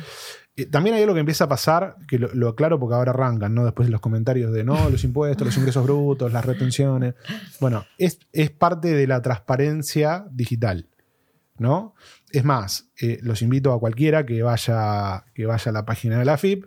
[0.60, 3.64] Eh, También hay algo que empieza a pasar, que lo, aclaro porque ahora arrancan, ¿no?
[3.64, 7.16] Después de los comentarios de no, los impuestos, los ingresos brutos, las retenciones.
[7.60, 10.88] Bueno, es, es parte de la transparencia digital,
[11.58, 11.96] ¿no?
[12.32, 16.26] Es más, eh, los invito a cualquiera que vaya, que vaya a la página de
[16.26, 16.66] la FIP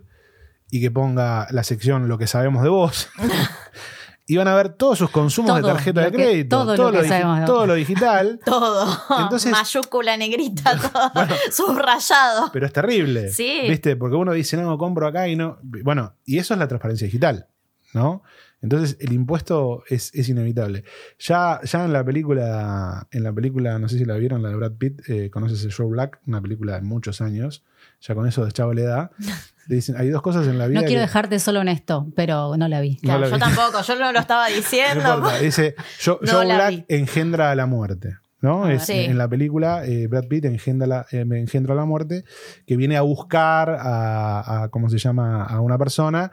[0.70, 3.10] y que ponga la sección Lo que sabemos de vos.
[4.26, 7.08] y van a ver todos sus consumos de tarjeta de que- crédito, todo lo que
[7.08, 8.40] sabemos todo lo digital.
[8.44, 8.86] Todo.
[9.20, 10.76] Entonces- Mayúscula negrita,
[11.12, 12.50] todo subrayado.
[12.52, 13.30] Pero es terrible.
[13.30, 13.62] Sí.
[13.68, 13.96] ¿Viste?
[13.96, 15.58] Porque uno dice, no, compro acá y no.
[15.62, 17.46] Bueno, y eso es la transparencia digital,
[17.94, 18.22] ¿no?
[18.60, 20.84] Entonces el impuesto es, es inevitable.
[21.18, 24.54] Ya, ya en la película, en la película, no sé si la vieron, la de
[24.54, 27.64] Brad Pitt, eh, conoces el Show Black, una película de muchos años,
[28.00, 29.10] ya con eso de chavo le da.
[29.66, 30.80] Dicen, hay dos cosas en la vida.
[30.80, 32.98] No quiero que- dejarte solo en esto, pero no la vi.
[33.02, 33.40] No la yo vi.
[33.40, 35.22] tampoco, yo no lo estaba diciendo.
[35.40, 36.84] dice, Joe, No Black vi.
[36.88, 38.16] engendra a la muerte.
[38.40, 38.64] ¿no?
[38.64, 38.94] Ah, Es- sí.
[38.94, 42.24] En la película, eh, Brad Pitt engendra, la, eh, engendra la muerte,
[42.66, 45.44] que viene a buscar a, a- ¿cómo se llama?
[45.44, 46.32] A una persona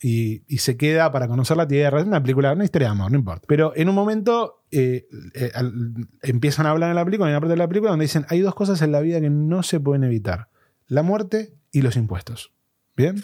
[0.00, 2.00] y, y se queda para conocer la Tierra.
[2.00, 3.44] Es una película, una historia de amor, no importa.
[3.46, 5.74] Pero en un momento eh, eh, al-
[6.22, 8.40] empiezan a hablar en la película, en una parte de la película, donde dicen, hay
[8.40, 10.48] dos cosas en la vida que no se pueden evitar.
[10.86, 12.50] La muerte y los impuestos.
[12.96, 13.22] ¿Bien?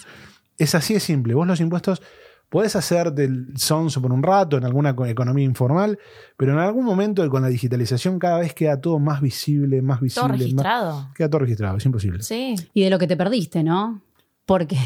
[0.56, 1.34] Es así de simple.
[1.34, 2.02] Vos los impuestos
[2.48, 5.98] podés hacer del sonso por un rato en alguna co- economía informal,
[6.36, 10.20] pero en algún momento con la digitalización cada vez queda todo más visible, más visible.
[10.22, 11.10] Todo más- registrado.
[11.14, 12.22] queda todo registrado, es imposible.
[12.22, 12.54] Sí.
[12.72, 14.00] Y de lo que te perdiste, ¿no?
[14.46, 14.78] Porque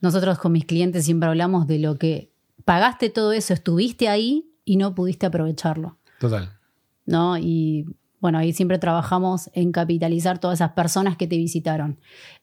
[0.00, 2.30] nosotros con mis clientes siempre hablamos de lo que
[2.66, 6.52] pagaste todo eso, estuviste ahí y no pudiste aprovecharlo, Total.
[7.06, 7.38] ¿no?
[7.38, 7.86] Y
[8.20, 11.98] bueno, ahí siempre trabajamos en capitalizar todas esas personas que te visitaron.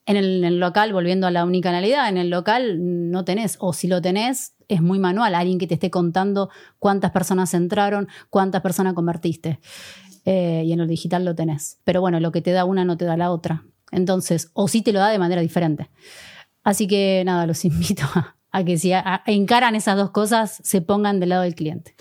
[0.05, 3.87] En el, el local, volviendo a la unicanalidad, en el local no tenés, o si
[3.87, 8.93] lo tenés, es muy manual, alguien que te esté contando cuántas personas entraron, cuántas personas
[8.93, 9.59] convertiste.
[10.25, 11.79] Eh, y en lo digital lo tenés.
[11.85, 13.63] Pero bueno, lo que te da una no te da la otra.
[13.91, 15.89] Entonces, o sí te lo da de manera diferente.
[16.63, 20.59] Así que nada, los invito a, a que si a- a- encaran esas dos cosas,
[20.63, 21.95] se pongan del lado del cliente.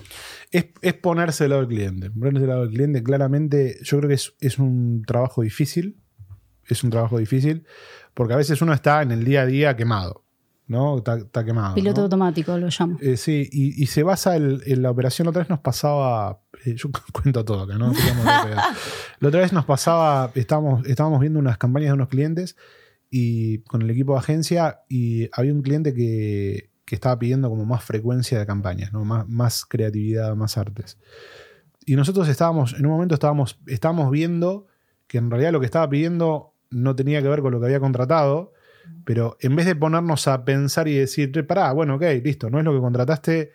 [0.51, 2.11] Es, es ponerse del lado del cliente.
[2.11, 6.01] Ponerse del lado del cliente, claramente, yo creo que es, es un trabajo difícil.
[6.69, 7.65] Es un trabajo difícil,
[8.13, 10.25] porque a veces uno está en el día a día quemado,
[10.67, 10.99] ¿no?
[10.99, 11.77] Está, está quemado.
[11.77, 12.05] Piloto ¿no?
[12.07, 12.99] automático lo llamo.
[13.01, 15.27] Eh, sí, y, y se basa el- en la operación.
[15.27, 16.41] La otra vez nos pasaba.
[16.65, 17.93] eh, yo cuento todo acá, ¿no?
[19.21, 20.33] La otra vez nos pasaba.
[20.35, 22.57] Estábamos, estábamos viendo unas campañas de unos clientes
[23.11, 27.65] y con el equipo de agencia y había un cliente que, que estaba pidiendo como
[27.65, 29.05] más frecuencia de campañas, ¿no?
[29.05, 30.99] Más, más creatividad, más artes.
[31.85, 34.67] Y nosotros estábamos, en un momento estábamos, estábamos viendo
[35.07, 37.81] que en realidad lo que estaba pidiendo no tenía que ver con lo que había
[37.81, 38.53] contratado,
[39.05, 42.59] pero en vez de ponernos a pensar y decir, "Che, pará, bueno, ok, listo, no
[42.59, 43.53] es lo que contrataste,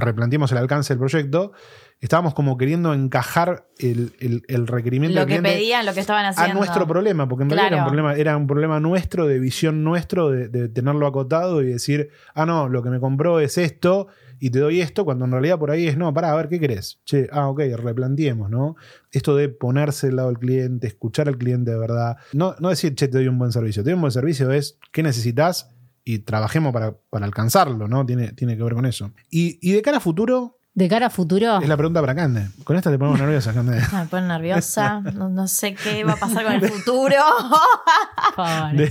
[0.00, 1.52] replanteemos el alcance del proyecto,
[2.00, 6.00] estábamos como queriendo encajar el, el- el requerimiento Lo del que cliente pedían, lo que
[6.00, 6.54] estaban a haciendo.
[6.54, 10.30] nuestro problema, porque en realidad era un, problema, era un problema nuestro, de visión nuestro,
[10.30, 14.06] de, de tenerlo acotado y decir, ah, no, lo que me compró es esto
[14.40, 16.60] y te doy esto, cuando en realidad por ahí es, no, pará, a ver, ¿qué
[16.60, 17.00] querés?
[17.04, 18.76] Che, ah, ok, replanteemos, ¿no?
[19.10, 22.94] Esto de ponerse del lado del cliente, escuchar al cliente de verdad, no, no decir,
[22.94, 25.74] che, te doy un buen servicio, te doy un buen servicio es, ¿qué necesitas?
[26.10, 28.06] Y trabajemos para, para alcanzarlo, ¿no?
[28.06, 29.10] Tiene, tiene que ver con eso.
[29.30, 32.48] Y, y de cara a futuro, De cara a futuro, es la pregunta para Cande.
[32.64, 33.78] Con esta te ponemos nerviosa, Cande.
[33.92, 35.00] Me pone nerviosa.
[35.00, 37.16] No, no sé qué va a pasar con el futuro.
[38.36, 38.72] por favor.
[38.72, 38.84] De,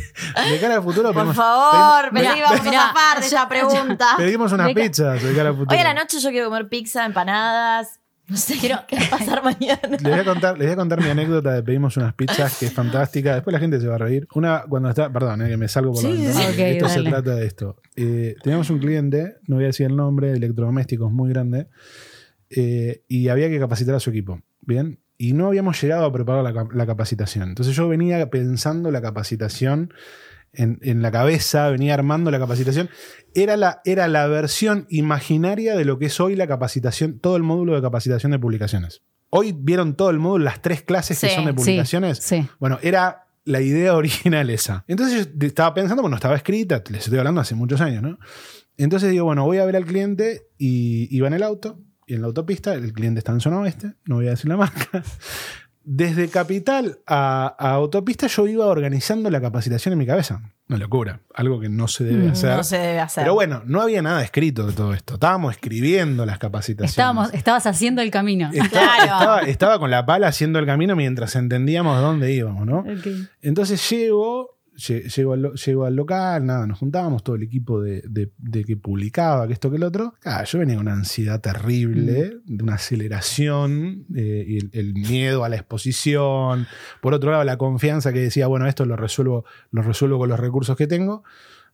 [0.51, 3.49] de cara a futuro, Por pedimos- favor, pedimos- que íbamos a Mirá, zafar de esa
[3.49, 4.07] pregunta.
[4.17, 5.75] Pedimos unas De pizzas de cara al futuro.
[5.75, 7.99] Hoy a la noche yo quiero comer pizza, empanadas.
[8.29, 9.79] No sé qué va a pasar mañana.
[9.89, 12.65] Les voy, a contar, les voy a contar mi anécdota de pedimos unas pizzas que
[12.65, 13.35] es fantástica.
[13.35, 14.27] Después la gente se va a reír.
[14.35, 16.41] Una, cuando está, perdón, eh, que me salgo por la Sí, ventana.
[16.41, 16.51] sí.
[16.51, 17.77] Ok, esto se trata de esto.
[17.95, 21.67] Eh, teníamos un cliente, no voy a decir el nombre, electrodomésticos muy grande,
[22.49, 24.41] eh, y había que capacitar a su equipo.
[24.61, 24.99] Bien.
[25.17, 27.49] Y no habíamos llegado a preparar la, la capacitación.
[27.49, 29.93] Entonces yo venía pensando la capacitación
[30.57, 32.89] en, en la cabeza, venía armando la capacitación.
[33.33, 37.43] Era la, era la versión imaginaria de lo que es hoy la capacitación, todo el
[37.43, 39.03] módulo de capacitación de publicaciones.
[39.29, 42.17] Hoy vieron todo el módulo, las tres clases que Sí, son de sí, publicaciones.
[42.19, 42.47] sí.
[42.59, 44.83] Bueno, era la idea original esa.
[44.87, 48.17] Entonces yo estaba pensando, bueno, estaba escrita, les estoy hablando hace muchos años, ¿no?
[48.77, 52.21] Entonces digo, bueno, voy a ver al cliente y iba en el auto, y en
[52.21, 55.03] la autopista, el cliente está en zona oeste, no voy a decir la marca.
[55.89, 60.41] Desde Capital a, a autopista yo iba organizando la capacitación en mi cabeza.
[60.67, 62.57] Una locura, algo que no se debe Mm, hacer.
[62.57, 63.23] No se debe hacer.
[63.23, 65.13] Pero bueno, no había nada escrito de todo esto.
[65.13, 66.91] Estábamos escribiendo las capacitaciones.
[66.91, 68.49] Estábamos, estabas haciendo el camino.
[68.51, 69.03] Estaba, Claro.
[69.05, 72.83] estaba- estaba con la pala haciendo el camino mientras entendíamos dónde íbamos, ¿no?
[73.41, 78.01] Entonces llego, lle- llego al, llego al local, nada, nos juntábamos todo el equipo de,
[78.07, 80.13] de- de que publicaba, que esto, que el otro.
[80.23, 85.43] Ah, yo venía con una ansiedad terrible, de una aceleración, eh, y el, el miedo
[85.43, 86.67] a la exposición.
[87.01, 90.39] Por otro lado, la confianza que decía, bueno, esto lo resuelvo, lo resuelvo con los
[90.39, 91.23] recursos que tengo.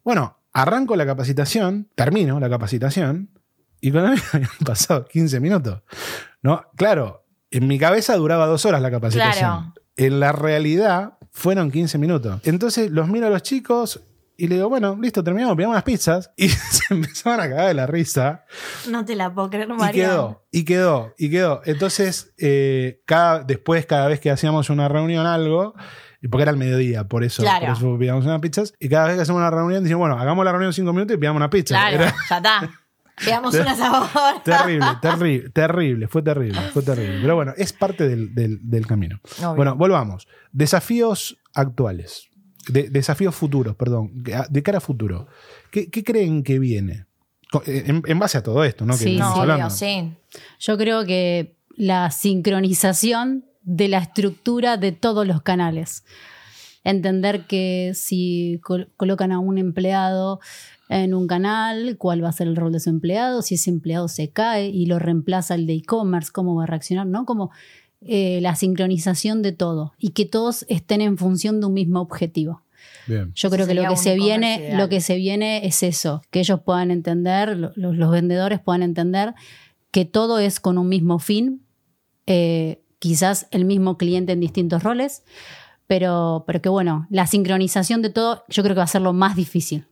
[0.03, 3.29] Bueno, arranco la capacitación, termino la capacitación,
[3.81, 5.81] y con mí habían pasado 15 minutos.
[6.41, 6.63] ¿No?
[6.75, 9.33] Claro, en mi cabeza duraba dos horas la capacitación.
[9.49, 9.73] Claro.
[9.95, 12.39] En la realidad fueron 15 minutos.
[12.45, 13.99] Entonces los miro a los chicos
[14.37, 16.31] y le digo, bueno, listo, terminamos, pidamos unas pizzas.
[16.37, 18.45] Y se empezaban a cagar de la risa.
[18.89, 20.05] No te la puedo creer, Y María.
[20.07, 21.61] quedó, y quedó, y quedó.
[21.65, 25.73] Entonces, eh, cada, después, cada vez que hacíamos una reunión, algo,
[26.21, 27.67] y porque era el mediodía, por eso, Claro.
[27.67, 30.43] por eso pidamos unas pizzas, y cada vez que hacemos una reunión, decimos, bueno, hagamos
[30.45, 31.75] la reunión cinco minutos y pidamos una pizza.
[31.75, 32.71] Claro, Era ya está.
[33.25, 34.09] Veamos una sabor.
[34.43, 37.19] terrible, terrible, terrible, fue terrible, fue terrible.
[37.21, 39.19] Pero bueno, es parte del, del- del camino.
[39.39, 39.55] Obvio.
[39.55, 40.27] Bueno, volvamos.
[40.51, 42.27] Desafíos actuales.
[42.67, 44.11] De- desafíos futuros, perdón.
[44.49, 45.27] De cara a futuro.
[45.71, 47.05] ¿Qué, qué creen que viene?
[47.51, 48.93] Co- En, en base a todo esto, ¿no?
[48.93, 50.11] Que Sí, No, obvio, sí.
[50.59, 56.03] Yo creo que la sincronización de la estructura de todos los canales.
[56.85, 60.39] Entender que si col- colocan a un empleado
[60.89, 64.07] en un canal, cuál va a ser el rol de su empleado, si ese empleado
[64.07, 67.25] se cae y lo reemplaza el de e-commerce, cómo va a reaccionar, ¿no?
[67.25, 67.51] Como
[68.01, 72.61] eh, la sincronización de todo y que todos estén en función de un mismo objetivo.
[73.07, 73.31] Bien.
[73.33, 74.77] Yo creo que lo que se viene, ideal.
[74.77, 78.83] lo que se viene es eso, que ellos puedan entender, lo- los, los vendedores puedan
[78.83, 79.33] entender
[79.91, 81.65] que todo es con un mismo fin,
[82.27, 85.23] eh, quizás el mismo cliente en distintos roles,
[85.87, 89.13] pero, pero que bueno, la sincronización de todo yo creo que va a ser lo
[89.13, 89.85] más difícil.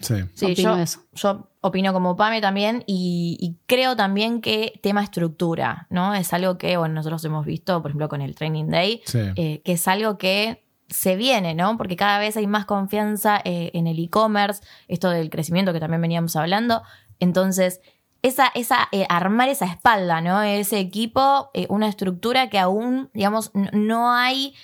[0.00, 0.14] Sí.
[0.34, 1.00] Sí, Opino yo, eso.
[1.14, 6.14] yo opino como Pame también y, y creo también que tema estructura, ¿no?
[6.14, 9.20] Es algo que, bueno, nosotros hemos visto, por ejemplo, con el Training Day, Sí.
[9.36, 11.76] eh, que es algo que se viene, ¿no?
[11.76, 16.00] Porque cada vez hay más confianza eh, en el e-commerce, esto del crecimiento que también
[16.00, 16.82] veníamos hablando.
[17.18, 17.80] Entonces,
[18.22, 20.42] esa, esa, eh, armar esa espalda, ¿no?
[20.42, 24.54] Ese equipo, eh, una estructura que aún, digamos, no hay,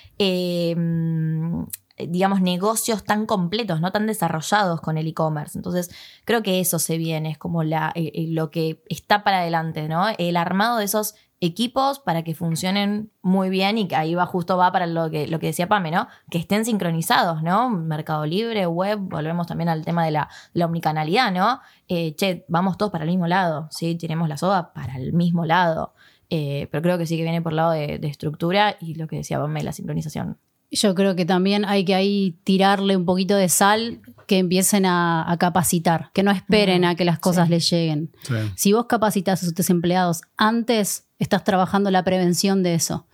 [1.97, 5.57] digamos, negocios tan completos, no tan desarrollados con el e-commerce.
[5.57, 5.91] Entonces,
[6.25, 9.87] creo que eso se viene, es como la, eh, eh, lo que está para adelante,
[9.87, 10.07] ¿no?
[10.17, 14.55] El armado de esos equipos para que funcionen muy bien y que ahí va justo
[14.55, 16.07] va para lo que, lo que decía Pame, ¿no?
[16.31, 17.69] Que estén sincronizados, ¿no?
[17.69, 21.59] Mercado Libre, web, volvemos también al tema de la, la omnicanalidad, ¿no?
[21.89, 23.95] Eh, che, vamos todos para el mismo lado, ¿sí?
[23.95, 25.93] Tenemos la soda para el mismo lado.
[26.29, 29.17] Eh, pero creo que sí que viene por el lado de estructura y lo que
[29.17, 30.39] decía Pame, la sincronización.
[30.75, 35.29] Yo creo que también hay que ahí tirarle un poquito de sal, que empiecen a,
[35.29, 37.51] a capacitar, que no esperen a que las cosas sí.
[37.51, 38.11] les lleguen.
[38.23, 38.33] Sí.
[38.55, 43.07] Si vos capacitas a tus empleados antes, estás trabajando la prevención de eso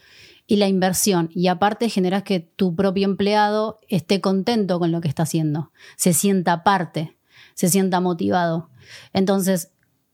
[0.50, 1.30] y la inversión.
[1.34, 6.14] Y aparte generás que tu propio empleado esté contento con lo que está haciendo, se
[6.14, 7.18] sienta parte,
[7.54, 8.70] se sienta motivado.
[9.14, 9.72] Entonces,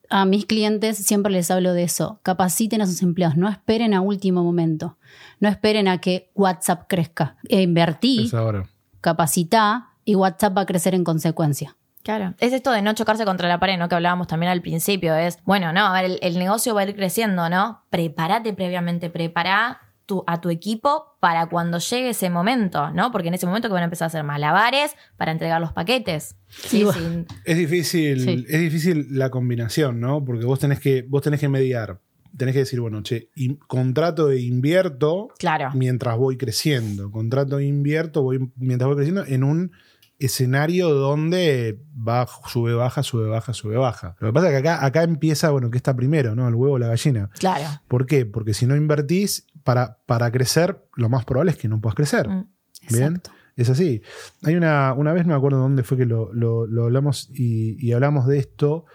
[0.10, 2.20] a mis clientes siempre les hablo de eso.
[2.24, 4.98] Capaciten a sus empleados, no esperen a último momento,
[5.40, 7.38] no esperen a que WhatsApp crezca.
[7.50, 8.66] E invertí, Es ahora.
[9.02, 11.76] capacitá y WhatsApp va a crecer en consecuencia.
[12.04, 12.36] Claro.
[12.40, 13.90] Es esto de no chocarse contra la pared, ¿no?
[13.90, 15.16] Que hablábamos también al principio.
[15.16, 17.82] Es, bueno, no, a ver, el, el negocio va a ir creciendo, ¿no?
[17.90, 23.12] Prepárate previamente, prepara tu, a tu equipo para cuando llegue ese momento, ¿no?
[23.12, 26.36] Porque en ese momento que van a empezar a hacer malabares para entregar los paquetes.
[26.50, 28.46] Sí, sin- Es difícil, Sí.
[28.48, 30.24] es difícil la combinación, ¿no?
[30.24, 32.00] Porque vos tenés que, vos tenés que mediar.
[32.38, 35.70] Tenés que decir, bueno, che, in- contrato e invierto claro.
[35.74, 37.10] mientras voy creciendo.
[37.10, 39.72] Contrato e invierto voy, mientras voy creciendo en un
[40.20, 44.16] escenario donde va, sube, baja, sube, baja, sube, baja.
[44.20, 46.48] Lo que pasa es que acá, acá empieza, bueno, ¿qué está primero, no?
[46.48, 47.30] El huevo o la gallina.
[47.40, 47.66] Claro.
[47.88, 48.26] ¿Por qué?
[48.26, 52.30] Porque si no invertís, para, para crecer, lo más probable es que no puedas crecer.
[52.30, 52.48] Mm.
[52.92, 53.22] Bien.
[53.58, 54.02] Es así.
[54.44, 57.94] Hay una, una vez, me acuerdo dónde fue que lo, lo- lo hablamos y, y
[57.94, 58.86] hablamos de esto,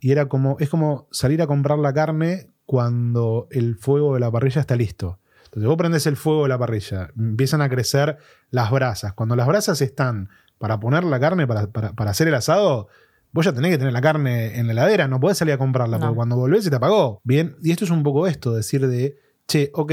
[0.00, 4.30] y era como, es como salir a comprar la carne cuando el fuego de la
[4.30, 5.18] parrilla está listo.
[5.46, 8.18] Entonces vos prendés el fuego de la parrilla, empiezan a crecer
[8.50, 9.14] las brasas.
[9.14, 12.88] Cuando las brasas están para poner la carne para, para- para hacer el asado,
[13.32, 15.96] vos ya tenés que tener la carne en la heladera, no podés salir a comprarla,
[15.98, 16.06] No.
[16.06, 17.20] porque cuando volvés se te apagó.
[17.24, 19.16] Bien, y esto es un poco esto, decir de,
[19.48, 19.92] che, ok,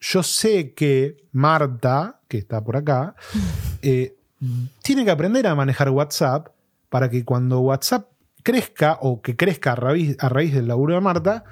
[0.00, 3.14] yo sé que Marta, que está por acá,
[3.82, 4.16] eh,
[4.82, 6.48] tiene que aprender a manejar WhatsApp
[6.88, 8.08] para que cuando WhatsApp
[8.42, 11.44] crezca o que crezca a raíz, a raíz del laburo de Marta,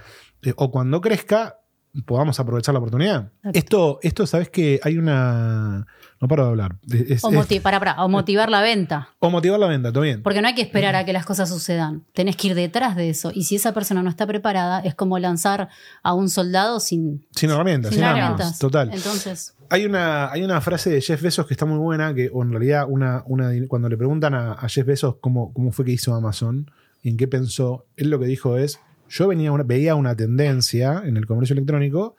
[0.42, 1.58] eh, o cuando crezca,
[2.07, 3.33] podamos aprovechar la oportunidad.
[3.38, 3.51] Exacto.
[3.59, 5.87] Esto, esto, sabes que hay una.
[6.20, 6.77] No paro de hablar.
[6.90, 9.09] Es- O, es- para, para, o motivar la venta.
[9.20, 10.22] o motivar la venta, todo bien.
[10.22, 12.05] Porque no hay que esperar a que las cosas sucedan.
[12.12, 13.31] Tenés que ir detrás de eso.
[13.35, 15.68] Y si esa persona no está preparada, es como lanzar
[16.03, 18.18] a un soldado sin, Sin herramientas, sin sin armas.
[18.24, 18.59] herramientas.
[18.59, 18.90] Total.
[18.92, 22.42] Entonces, Hay una, hay una frase de Jeff Bezos que está muy buena, que o
[22.42, 25.92] en realidad una, una, cuando le preguntan a, a Jeff Bezos cómo, cómo fue que
[25.92, 26.70] hizo Amazon,
[27.03, 31.16] y en qué pensó, él lo que dijo es, yo venía veía una tendencia en
[31.16, 32.16] el comercio electrónico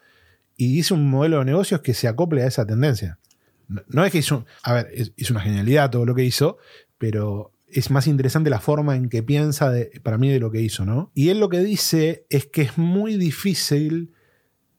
[0.56, 3.18] y hice un modelo de negocios que se acople a esa tendencia.
[3.88, 4.88] No, es que hizo, a ver,
[5.30, 6.58] una genialidad todo lo que hizo,
[6.98, 10.60] pero es más interesante la forma en que piensa de- para mí de lo que
[10.60, 11.12] hizo, ¿no?
[11.14, 14.12] Y él lo que dice es que es muy difícil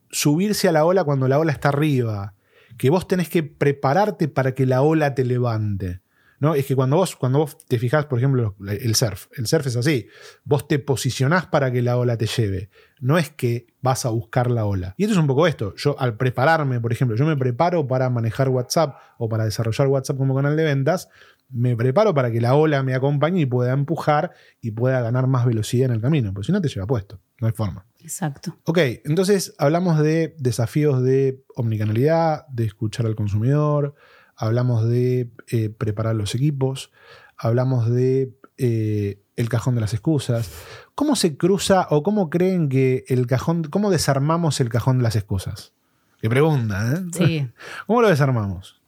[0.10, 2.36] subirse a la ola cuando la ola está arriba,
[2.78, 6.02] que vos tenés que prepararte para que la ola te levante.
[6.42, 6.56] ¿No?
[6.56, 9.76] Es que cuando vos, cuando vos te fijás, por ejemplo, el surf, el surf es
[9.76, 10.08] así,
[10.44, 14.50] vos te posicionás para que la ola te lleve, no es que vas a buscar
[14.50, 14.96] la ola.
[14.98, 18.10] Y esto es un poco esto, yo al prepararme, por ejemplo, yo me preparo para
[18.10, 21.10] manejar WhatsApp o para desarrollar WhatsApp como canal de ventas,
[21.52, 25.46] me preparo para que la ola me acompañe y pueda empujar y pueda ganar más
[25.46, 27.86] velocidad en el camino, porque si no te lleva puesto, no hay forma.
[28.00, 28.58] exacto.
[28.64, 33.94] Ok, entonces hablamos de desafíos de omnicanalidad, de escuchar al consumidor,
[34.42, 36.92] hablamos de eh, preparar los equipos,
[37.38, 40.52] hablamos de eh, el cajón de las excusas.
[40.96, 45.16] ¿Cómo se cruza o cómo creen que el cajón, cómo desarmamos el cajón de las
[45.16, 45.74] excusas?
[46.20, 47.02] Qué pregunta, ¿eh?
[47.14, 47.50] Sí.
[47.88, 48.82] ¿Cómo lo desarmamos?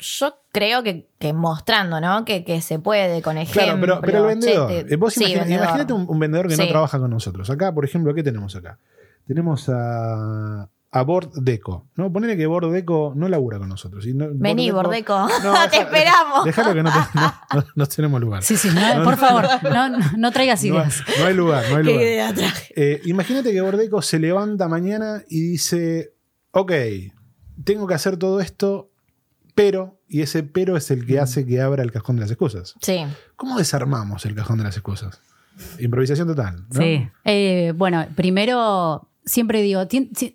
[0.00, 2.24] Yo creo que, que mostrando, ¿no?
[2.24, 3.62] Que, que se puede con ejemplo.
[3.62, 4.70] Claro, pero, pero el vendedor.
[4.70, 5.64] eh, vos sí, imagina- vendedor.
[5.64, 7.50] imagínate un, un vendedor que no trabaja con nosotros.
[7.50, 8.78] Acá, por ejemplo, ¿qué tenemos acá?
[9.26, 11.88] Tenemos a, a Bord Deco.
[11.96, 12.10] ¿no?
[12.12, 14.06] Ponele que Bord Deco no labura con nosotros.
[14.06, 15.28] y no- Vení, Bord Bordeco.
[15.44, 16.44] No, te esperamos.
[16.44, 18.42] Déjalo que no, te- no- no- no tenemos lugar.
[18.42, 21.02] Sí, sí, no, por favor, no, no, no traigas ideas.
[21.18, 22.02] no hay lugar, no hay Qué lugar.
[22.06, 22.72] idea traje.
[22.76, 26.14] Eh, imagínate que Bordeco se levanta mañana y dice,
[26.52, 26.72] ok,
[27.64, 28.90] tengo que hacer todo esto,
[29.54, 32.74] pero, y ese pero es el que hace que abra el cajón de las excusas.
[32.80, 33.04] Sí.
[33.36, 35.20] ¿Cómo desarmamos el cajón de las excusas?
[35.80, 36.64] Improvisación total.
[36.70, 36.80] ¿no?
[36.80, 37.08] Sí.
[37.24, 39.82] Eh, bueno, primero, siempre digo,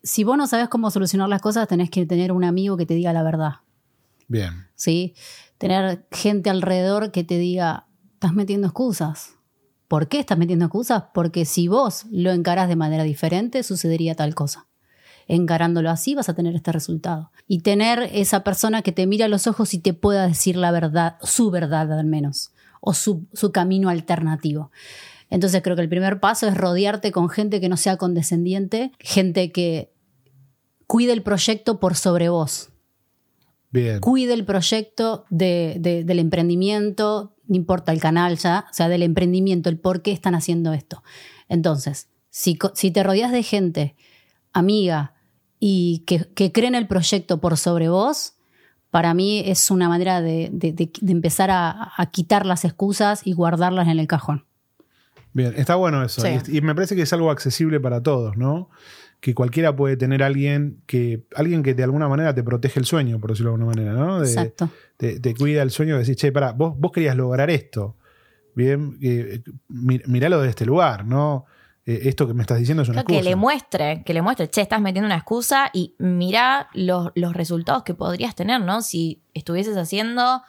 [0.03, 2.93] si vos no sabes cómo solucionar las cosas, tenés que tener un amigo que te
[2.93, 3.55] diga la verdad.
[4.27, 4.67] Bien.
[4.83, 5.15] ¿sí?
[5.57, 9.35] Tener gente alrededor que te diga, estás metiendo excusas.
[9.87, 11.03] ¿Por qué estás metiendo excusas?
[11.13, 14.67] Porque si vos lo encarás de manera diferente, sucedería tal cosa.
[15.27, 17.31] Encarándolo así vas a tener este resultado.
[17.47, 20.71] Y tener esa persona que te mira a los ojos y te pueda decir la
[20.71, 22.51] verdad, su verdad al menos,
[22.81, 24.71] o su, su camino alternativo.
[25.33, 29.51] Entonces creo que el primer paso es rodearte con gente que no sea condescendiente, gente
[29.51, 29.91] que
[30.85, 32.69] cuide el proyecto por sobre vos,
[33.71, 33.99] Bien.
[33.99, 39.01] cuide el proyecto de- de- del emprendimiento, no importa el canal ya, o sea, del
[39.01, 41.01] emprendimiento, el por qué están haciendo esto.
[41.49, 42.55] Entonces, si,
[42.91, 43.95] te rodeas de gente
[44.53, 45.15] amiga
[45.59, 48.35] y que, que cree en el proyecto por sobre vos,
[48.91, 53.25] para mí es una manera de, de- de- de empezar a, a quitar las excusas
[53.25, 54.45] y guardarlas en el cajón.
[55.33, 56.21] Bien, está bueno eso.
[56.21, 56.29] Sí.
[56.47, 58.69] Y, y me parece que es algo accesible para todos, ¿no?
[59.19, 63.19] Que cualquiera puede tener alguien que, alguien que de alguna manera te protege el sueño,
[63.19, 64.19] por decirlo de alguna manera, ¿no?
[64.19, 64.69] De- Exacto.
[64.97, 67.97] te, te cuida el sueño de decir, che, pará, vos, vos querías lograr esto.
[68.55, 71.45] Bien, eh, mi- miralo desde este lugar, ¿no?
[71.85, 73.29] Eh, esto que me estás diciendo es una Creo que excusa.
[73.29, 77.83] le muestre, que le muestre, che, estás metiendo una excusa y mira los, los resultados
[77.83, 78.81] que podrías tener, ¿no?
[78.81, 80.43] Si estuvieses haciendo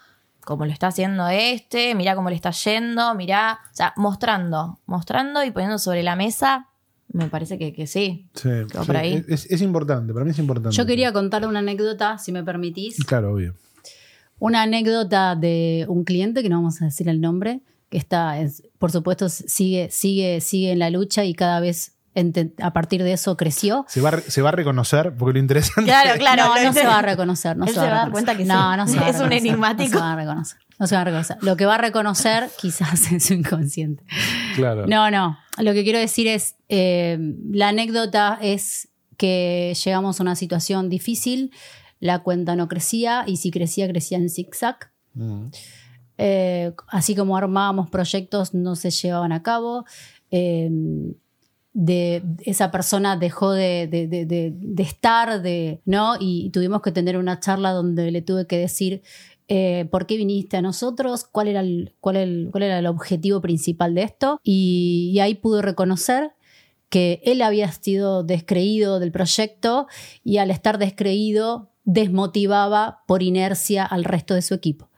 [0.44, 5.42] como lo está haciendo este, mira cómo le está yendo, mira, o sea, mostrando, mostrando
[5.44, 6.68] y poniendo sobre la mesa,
[7.12, 8.26] me parece que, que sí.
[8.34, 8.48] Sí,
[8.86, 9.24] por ahí.
[9.28, 10.76] Es, es importante, para mí es importante.
[10.76, 12.96] Yo quería contar una anécdota, si me permitís.
[13.04, 13.54] Claro, obvio.
[14.38, 18.62] Una anécdota de un cliente, que no vamos a decir el nombre, que está, es-
[18.78, 21.92] por supuesto, sigue, sigue, sigue en la lucha y cada vez
[22.60, 23.84] a partir de eso creció.
[23.88, 26.44] Se va, a se va a reconocer, porque lo interesante Claro, claro.
[26.64, 27.56] no, se va a reconocer.
[27.56, 28.12] No Él se va, a dar reconocer.
[28.12, 28.76] cuenta que no, sí.
[28.76, 29.94] no se va a Es un enigmático.
[29.94, 30.58] No se va a reconocer.
[30.78, 31.36] No se va a reconocer.
[31.40, 34.04] Lo que va a reconocer quizás es su inconsciente.
[34.56, 34.86] Claro.
[34.86, 35.38] No, no.
[35.58, 37.18] Lo que quiero decir es, eh,
[37.50, 41.52] la anécdota es que llegamos a una situación difícil,
[42.00, 44.90] la cuenta no crecía y si crecía, crecía en zigzag.
[45.14, 45.46] Mm.
[46.18, 49.84] Eh, así como armábamos proyectos, no se llevaban a cabo.
[50.30, 50.70] Eh,
[51.74, 56.14] de, esa persona dejó de, de- de- estar, de, ¿no?
[56.18, 59.02] Y tuvimos que tener una charla donde le tuve que decir,
[59.48, 63.40] eh, por qué viniste a nosotros, cuál era el, cuál, el, cuál era el objetivo
[63.40, 64.40] principal de esto.
[64.42, 66.30] Y, ahí pude reconocer
[66.88, 69.88] que él había sido descreído del proyecto
[70.22, 74.90] y al estar descreído desmotivaba por inercia al resto de su equipo.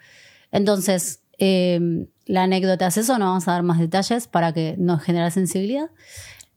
[0.52, 4.98] Entonces, eh, la anécdota es eso, no vamos a dar más detalles para que no
[4.98, 5.90] genere sensibilidad.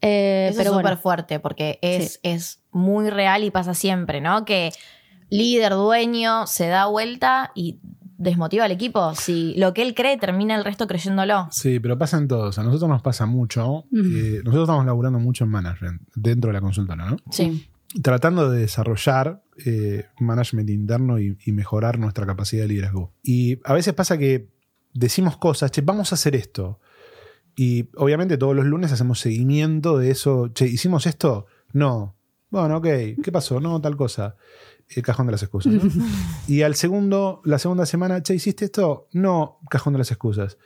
[0.01, 2.19] Eh, Eso pero es súper bueno, fuerte porque es, Sí.
[2.23, 4.45] es muy real y pasa siempre, ¿no?
[4.45, 4.71] Que
[5.29, 7.79] líder, dueño, se da vuelta y
[8.17, 9.13] desmotiva al equipo.
[9.15, 11.47] Si lo que él cree termina el resto creyéndolo.
[11.51, 12.57] Sí, pero pasa en todos.
[12.59, 13.85] A nosotros nos pasa mucho.
[13.93, 17.17] Eh, nosotros estamos laburando mucho en management dentro de la consultora, ¿no?
[17.31, 17.69] Sí.
[18.03, 23.13] Tratando de desarrollar eh, management interno y, y mejorar nuestra capacidad de liderazgo.
[23.23, 24.49] Y a veces pasa que
[24.93, 26.79] decimos cosas, che, vamos a hacer esto.
[27.61, 30.47] Y obviamente todos los lunes hacemos seguimiento de eso.
[30.53, 31.45] Che, ¿hicimos esto?
[31.73, 32.15] No.
[32.49, 32.85] Bueno, ok.
[33.21, 33.59] ¿Qué pasó?
[33.59, 34.37] No, tal cosa.
[34.87, 35.73] El cajón de las excusas.
[35.73, 35.81] ¿no?
[36.47, 39.09] y al segundo, la segunda semana, che, ¿hiciste esto?
[39.11, 40.57] No, cajón de las excusas.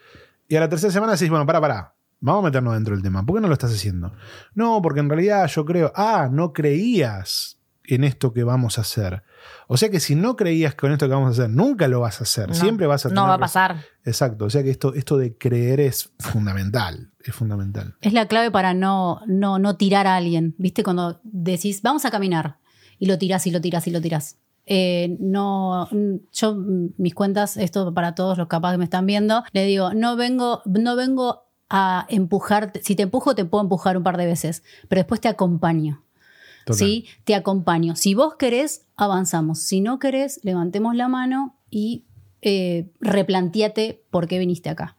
[0.47, 1.95] Y a la tercera semana decís, bueno, para, para.
[2.19, 3.25] Vamos a meternos dentro del tema.
[3.25, 4.13] ¿Por qué no lo estás haciendo?
[4.53, 9.23] No, porque en realidad yo creo, ah, no creías en esto que vamos a hacer.
[9.67, 12.21] O sea que si no creías con esto que vamos a hacer, nunca lo vas
[12.21, 12.49] a hacer.
[12.49, 13.83] No, Siempre vas a tener No va a pasar.
[14.05, 14.45] Exacto.
[14.45, 17.11] O sea que esto, esto de creer es fundamental.
[17.23, 17.95] Es fundamental.
[18.01, 20.55] es la clave para no, no, no tirar a alguien.
[20.57, 20.83] ¿Viste?
[20.83, 22.57] Cuando decís, vamos a caminar,
[22.99, 24.37] y lo tirás y lo tirás y lo tirás.
[24.65, 25.89] Eh, no,
[26.31, 26.55] yo,
[26.97, 30.61] mis cuentas, esto para todos los capaz que me están viendo, le digo, no vengo,
[30.65, 32.81] no vengo a empujarte.
[32.83, 36.03] Si te empujo, te puedo empujar un par de veces, pero después te acompaño.
[36.65, 36.77] Total.
[36.77, 37.05] ¿sí?
[37.23, 37.95] Te acompaño.
[37.95, 39.59] Si vos querés, avanzamos.
[39.59, 42.05] Si no querés, levantemos la mano y
[42.41, 44.97] eh, replanteate por qué viniste acá.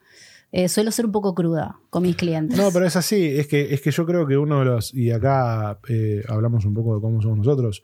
[0.56, 2.56] Eh, suelo ser un poco cruda con mis clientes.
[2.56, 3.26] No, pero es así.
[3.26, 4.94] Es que, es que yo creo que uno de los.
[4.94, 7.82] Y acá eh, hablamos un poco de cómo somos nosotros.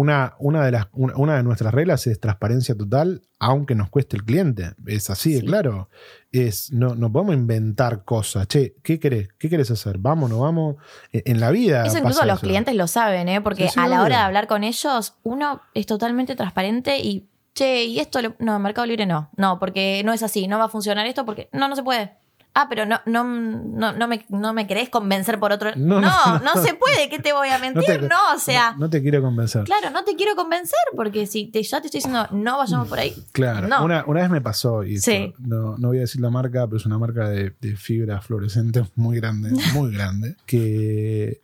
[0.00, 4.22] Una, una, de las, una, de nuestras reglas es transparencia total, aunque nos cueste el
[4.24, 4.70] cliente.
[4.86, 5.46] Es así de Sí.
[5.46, 5.88] claro.
[6.30, 8.46] Es, no, no podemos inventar cosas.
[8.46, 9.28] Che, ¿qué querés?
[9.40, 9.98] ¿Qué querés hacer?
[9.98, 10.76] ¿Vamos, no vamos?
[11.10, 11.84] En, en la vida.
[11.84, 12.46] Eso incluso los eso.
[12.46, 13.40] clientes lo saben, ¿eh?
[13.40, 14.04] Porque Sí, sí, a la obvio.
[14.06, 18.54] hora de hablar con ellos, uno es totalmente transparente y, che, y esto, le- no,
[18.54, 19.30] en Mercado Libre no.
[19.36, 22.12] No, porque no es así, no va a funcionar esto porque, no, no se puede.
[22.54, 25.70] Ah, pero no, no, no, no, me, no me querés convencer por otro.
[25.76, 27.84] No, No, no, se puede, ¿qué te voy a mentir?
[27.84, 29.62] te- No, o sea, No, te quiero convencer.
[29.64, 32.98] claro, no te quiero convencer porque si te, ya te estoy diciendo, no vayamos por
[32.98, 33.14] ahí.
[33.32, 35.32] Claro, una, una vez me pasó, y Sí.
[35.40, 38.82] esto no voy a decir la marca, pero es una marca de, de fibra fluorescente
[38.96, 41.40] muy grande, muy grande, que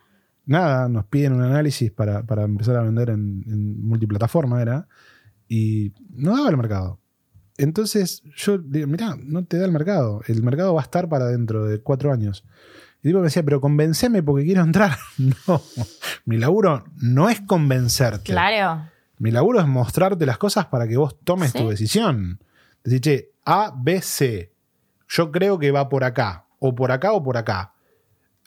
[0.47, 4.89] nada, nos piden un análisis para, para empezar a vender en, en multiplataforma, era,
[5.49, 6.99] y no daba el mercado.
[7.57, 11.27] Entonces yo digo, mirá, no te da el mercado, el mercado va a estar para
[11.27, 12.45] dentro de cuatro años.
[13.03, 14.97] Y tipo me decía, pero convenceme porque quiero entrar.
[15.47, 15.63] No,
[16.25, 18.33] mi laburo no es convencerte.
[18.33, 18.89] Claro.
[19.19, 21.59] Mi laburo es mostrarte las cosas para que vos tomes Sí.
[21.59, 22.41] tu decisión.
[22.83, 24.53] Decir, che, A, B, C.
[25.09, 26.47] Yo creo que va por acá.
[26.59, 27.75] O por acá o por acá.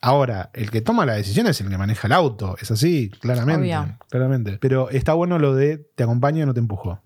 [0.01, 2.55] Ahora, el que toma la decisión es el que maneja el auto.
[2.61, 3.61] Es así, claramente.
[3.77, 3.97] Obvio.
[4.09, 4.57] Claramente.
[4.59, 7.01] Pero está bueno lo de te acompaño y no te empujo.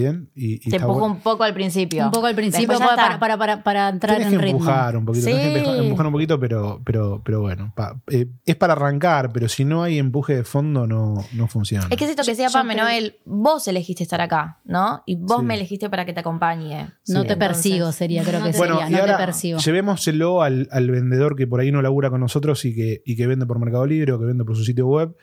[0.00, 0.28] ¿Bien?
[0.34, 2.04] Y, y Te está empujo bueno- un poco al principio.
[2.06, 4.58] Un poco al principio para, para, para, para entrar Tienes en que ritmo.
[4.60, 5.78] empujar un poquito, tienes que Sí.
[5.86, 9.82] empujar- un poquito, pero, pero, pero bueno, pa- eh, es para arrancar, pero si no
[9.82, 11.86] hay empuje de fondo no, no funciona.
[11.90, 15.02] Es que es esto que decía Yo Pame, creo- Noel, vos elegiste estar acá, ¿no?
[15.06, 15.46] Y vos Sí.
[15.46, 16.88] me elegiste para que te acompañe.
[17.08, 17.28] No Sí.
[17.28, 18.88] te persigo, sería, creo no que te- Bueno, sería.
[18.90, 19.58] y No ahora te persigo.
[19.60, 23.26] llevémoselo al, al vendedor que por ahí no labura con nosotros y que, y que
[23.26, 25.14] vende por Mercado Libre o que vende por su sitio web.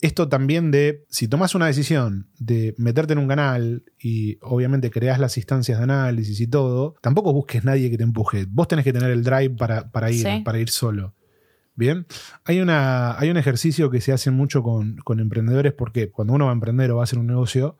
[0.00, 5.18] Esto también de, si tomas una decisión de meterte en un canal y obviamente creas
[5.18, 8.46] las instancias de análisis y todo, tampoco busques nadie que te empuje.
[8.48, 10.42] Vos tenés que tener el drive para, para ir, Sí.
[10.44, 11.14] para ir solo.
[11.74, 12.06] Bien,
[12.44, 16.46] hay, una, hay un ejercicio que se hace mucho con, con emprendedores porque cuando uno
[16.46, 17.78] va a emprender o va a hacer un negocio,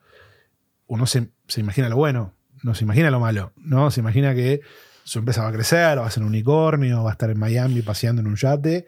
[0.87, 3.91] uno se, se imagina lo bueno, no se imagina lo malo, ¿no?
[3.91, 4.61] Se imagina que
[5.05, 7.83] su empresa va a crecer, va a ser un unicornio, va a estar en Miami
[7.83, 8.87] paseando en un yate.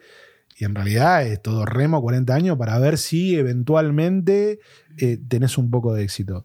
[0.59, 4.59] Y en realidad es todo remo 40 años para ver si eventualmente
[4.97, 6.45] eh, tenés un poco de éxito.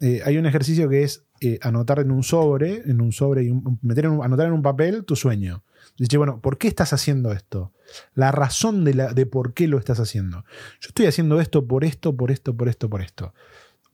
[0.00, 3.52] Eh, hay un ejercicio que es eh, anotar en un sobre, en un sobre y
[3.80, 5.64] meter anotar en un papel tu sueño.
[5.96, 7.72] Dice, bueno, ¿por qué estás haciendo esto?
[8.14, 10.44] La razón de, de por qué lo estás haciendo.
[10.80, 13.32] Yo estoy haciendo esto por esto, por esto, por esto, por esto.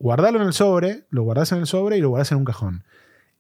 [0.00, 2.82] Guardalo en el sobre, lo guardás en el sobre y lo guardás en un cajón.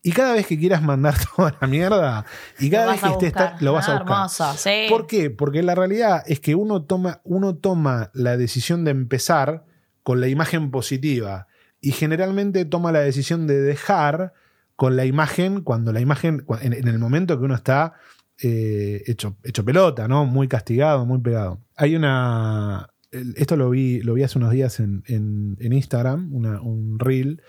[0.02, 2.24] Y cada vez que quieras mandar toda la mierda,
[2.58, 4.16] y cada vez que estés, lo vas a Ah, buscar.
[4.16, 4.86] Hermoso, sí.
[4.88, 5.30] ¿Por qué?
[5.30, 9.64] Porque la realidad es que uno toma, uno toma la decisión de empezar
[10.02, 11.46] con la imagen positiva
[11.80, 14.32] y generalmente toma la decisión de dejar
[14.74, 17.94] con la imagen cuando la imagen, en, en el momento que uno está
[18.42, 20.26] eh, hecho, hecho pelota, ¿no?
[20.26, 21.60] Muy castigado, muy pegado.
[21.76, 22.88] Hay una...
[23.36, 27.42] Esto lo vi, lo vi hace unos días en, en- en Instagram, una- un reel,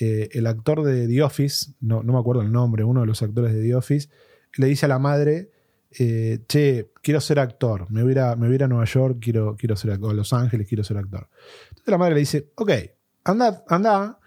[0.00, 3.52] eh, el actor de The Office, no, me acuerdo el nombre, uno de los actores
[3.52, 4.08] de The Office,
[4.56, 5.50] le dice a la madre,
[5.98, 9.76] eh, che, quiero ser actor, me voy, a, me voy a Nueva York, quiero, quiero
[9.76, 11.28] ser actor, a Los Ángeles, quiero ser actor.
[11.70, 12.70] Entonces la madre le dice, ok,
[13.24, 14.18] anda, anda,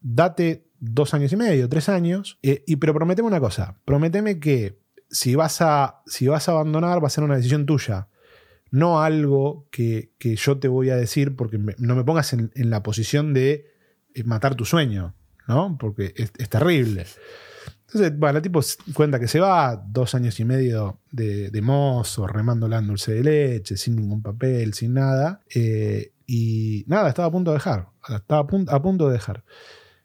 [0.00, 4.78] date dos años y medio, tres años, eh, y, pero prometeme una cosa, prometeme que
[5.10, 8.08] si vas, a, si vas a abandonar va a ser una decisión tuya,
[8.72, 12.82] no algo que, que yo te voy a decir porque no me pongas en, la
[12.82, 13.70] posición de
[14.24, 15.14] matar tu sueño,
[15.48, 15.76] ¿no?
[15.78, 17.06] Porque es, es terrible.
[17.86, 18.60] Entonces, bueno, el tipo
[18.94, 23.22] cuenta que se va, dos años y medio de, de mozo, remándola en dulce de
[23.22, 25.42] leche, sin ningún papel, sin nada.
[25.54, 27.88] Eh, y nada, estaba a punto de dejar.
[28.08, 29.44] Estaba a punto, a punto de dejar.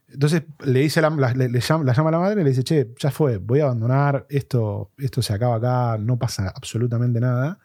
[0.10, 2.64] Entonces le dice la, la, le, llama, la llama a la madre y le dice,
[2.64, 7.60] che, ya fue, voy a abandonar, esto, esto se acaba acá, no pasa absolutamente nada.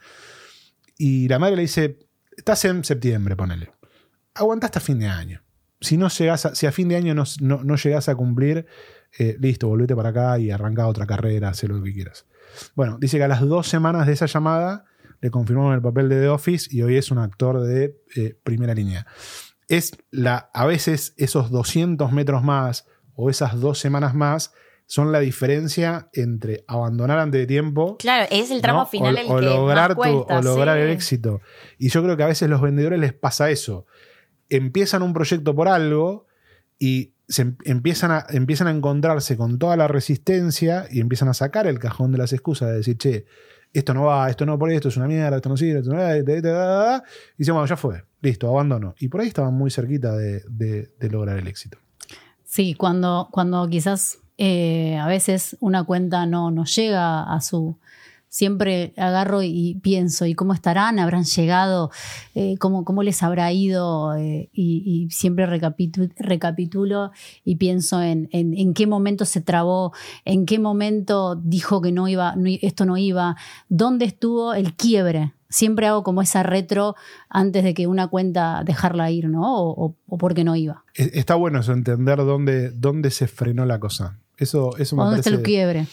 [0.98, 1.98] Y la madre le dice,
[2.36, 3.72] estás en septiembre, ponele.
[4.34, 5.42] Aguanta hasta fin de año.
[5.82, 8.66] Si, no llegas a, si a fin de año no, no, no llegas a cumplir,
[9.18, 12.26] eh, listo, volvete para acá y arranca otra carrera, haz lo que quieras.
[12.74, 14.84] Bueno, dice que a las dos semanas de esa llamada
[15.20, 18.74] le confirmaron el papel de The Office y hoy es un actor de eh, primera
[18.74, 19.06] línea.
[19.68, 24.52] Es la, a veces esos 200 metros más o esas dos semanas más
[24.86, 27.96] son la diferencia entre abandonar antes de tiempo.
[27.98, 28.86] Claro, es el tramo ¿no?
[28.86, 30.82] final o, el o que lograr, más cuesta, tu, o lograr sí.
[30.82, 31.40] el éxito.
[31.78, 33.86] Y yo creo que a veces los vendedores les pasa eso.
[34.56, 36.26] Empiezan un proyecto por algo
[36.78, 41.34] y se em- empiezan a, empiezan a encontrarse con toda la resistencia y empiezan a
[41.34, 43.24] sacar el cajón de las excusas de decir, che,
[43.72, 45.98] esto no va, esto no por esto, es una mierda, esto no sirve, esto no
[45.98, 46.22] va, y
[47.38, 48.94] dicen, bueno, ya fue, listo, abandono.
[48.98, 51.78] Y por ahí estaban muy cerquita de, lograr el éxito.
[52.44, 57.78] Sí, cuando, cuando quizás eh, a veces una cuenta no, no llega a su...
[58.34, 60.98] Siempre agarro y pienso, ¿y cómo estarán?
[60.98, 61.90] ¿Habrán llegado?
[62.34, 64.14] Eh, ¿cómo, ¿Cómo les habrá ido?
[64.16, 67.10] Eh, y, y siempre recapitu- recapitulo
[67.44, 69.92] y pienso en, en, en qué momento se trabó,
[70.24, 73.36] en qué momento dijo que no iba, no esto no iba,
[73.68, 75.34] dónde estuvo el quiebre.
[75.50, 76.94] Siempre hago como esa retro
[77.28, 79.42] antes de que una cuenta dejarla ir, ¿no?
[79.62, 80.84] O, o, o porque no iba.
[80.94, 84.18] E- Está bueno eso, entender dónde, dónde se frenó la cosa.
[84.38, 85.42] Eso, eso me ¿O ¿Dónde está parece...
[85.42, 85.86] el quiebre?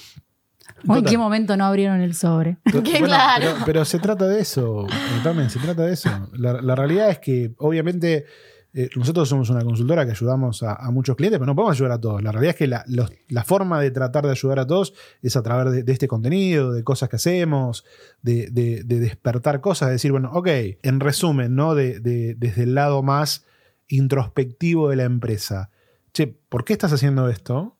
[0.87, 2.57] ¿O en qué momento no abrieron el sobre?
[2.71, 3.45] To- Qué claro.
[3.53, 4.85] pero, pero se trata de eso,
[5.23, 6.09] también se trata de eso.
[6.33, 8.25] La, la realidad es que, obviamente,
[8.71, 11.93] eh, nosotros somos una consultora que ayudamos a, a muchos clientes, pero no podemos ayudar
[11.93, 12.21] a todos.
[12.21, 15.35] La realidad es que la, los- la forma de tratar de ayudar a todos es
[15.35, 17.83] a través de, de este contenido, de cosas que hacemos,
[18.21, 20.47] de, de- de despertar cosas, de decir, bueno, ok,
[20.83, 21.73] en resumen, ¿no?
[21.73, 23.43] De- de- desde el lado más
[23.87, 25.69] introspectivo de la empresa.
[26.13, 27.75] Che, ¿por qué estás haciendo esto?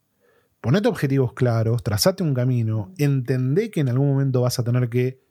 [0.62, 5.22] Ponete objetivos claros, trazate un camino, entendé que en algún momento vas a tener que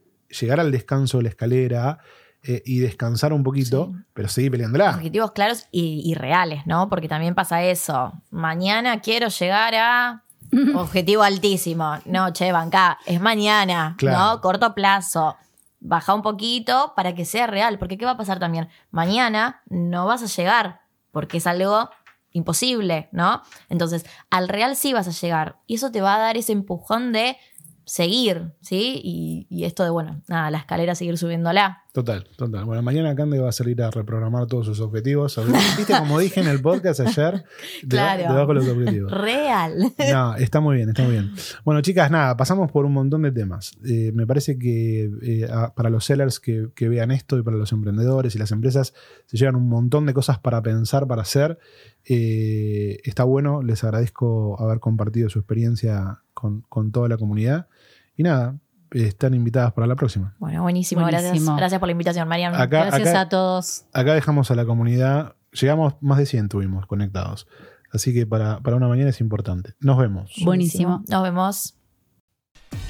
[0.41, 1.99] llegar al descanso de la escalera
[2.43, 4.05] eh, y descansar un poquito, Sí.
[4.15, 4.91] pero seguir peleándola.
[4.95, 6.89] Objetivos claros y, y reales, ¿no?
[6.89, 8.13] Porque también pasa eso.
[8.31, 10.25] Mañana quiero llegar a
[10.77, 11.99] objetivo altísimo.
[12.07, 14.19] No, che, banca, es mañana, Claro.
[14.37, 14.41] ¿no?
[14.41, 15.37] Corto plazo.
[15.81, 17.79] Baja un poquito para que sea real.
[17.79, 18.69] Porque ¿qué va a pasar también?
[18.91, 20.81] Mañana no vas a llegar
[21.13, 21.91] porque es algo
[22.33, 23.43] imposible, ¿no?
[23.69, 25.59] Entonces, al real sí vas a llegar.
[25.67, 27.37] Y eso te va a dar ese empujón de
[27.89, 29.01] seguir, ¿sí?
[29.03, 31.83] Y, y esto de, bueno, nada, la escalera seguir subiéndola.
[31.93, 32.65] Total, total.
[32.67, 35.41] Bueno, mañana Cande va a salir a reprogramar todos sus objetivos.
[35.77, 37.45] ¿Viste como dije en el podcast ayer?
[37.89, 38.23] Claro.
[38.35, 39.11] Debajo de los objetivos.
[39.11, 39.93] Real.
[40.13, 41.33] No, está muy bien, está muy bien.
[41.65, 43.73] Bueno, chicas, nada, pasamos por un montón de temas.
[43.85, 47.57] Eh, me parece que eh, a- para los sellers que, que vean esto y para
[47.57, 48.93] los emprendedores y las empresas
[49.27, 51.59] se llevan un montón de cosas para pensar, para hacer.
[52.05, 57.67] Eh, está bueno, les agradezco haber compartido su experiencia con, con toda la comunidad.
[58.19, 58.59] Y nada,
[58.91, 60.35] están invitadas para la próxima.
[60.39, 61.01] Bueno, buenísimo.
[61.03, 61.31] Buenísimo.
[61.33, 62.53] Gracias, gracias por la invitación, Mariam.
[62.53, 63.85] Acá- Gracias acá- a todos.
[63.95, 67.47] Acá dejamos a la comunidad, llegamos, más de 100 tuvimos conectados.
[67.93, 69.75] Así que para, para una mañana es importante.
[69.81, 70.33] Nos vemos.
[70.45, 71.03] Buenísimo.
[71.09, 71.75] Nos vemos.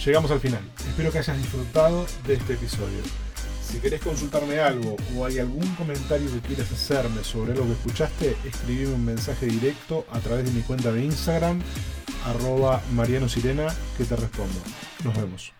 [0.04, 0.60] Llegamos al final.
[0.88, 2.98] Espero que hayas disfrutado de este episodio.
[3.70, 8.36] Si querés consultarme algo o hay algún comentario que quieras hacerme sobre lo que escuchaste,
[8.44, 11.60] escribime un mensaje directo a través de mi cuenta de Instagram,
[12.24, 13.66] arroba Mariano Sirena,
[13.98, 14.58] que te respondo.
[15.04, 15.57] Nos vemos.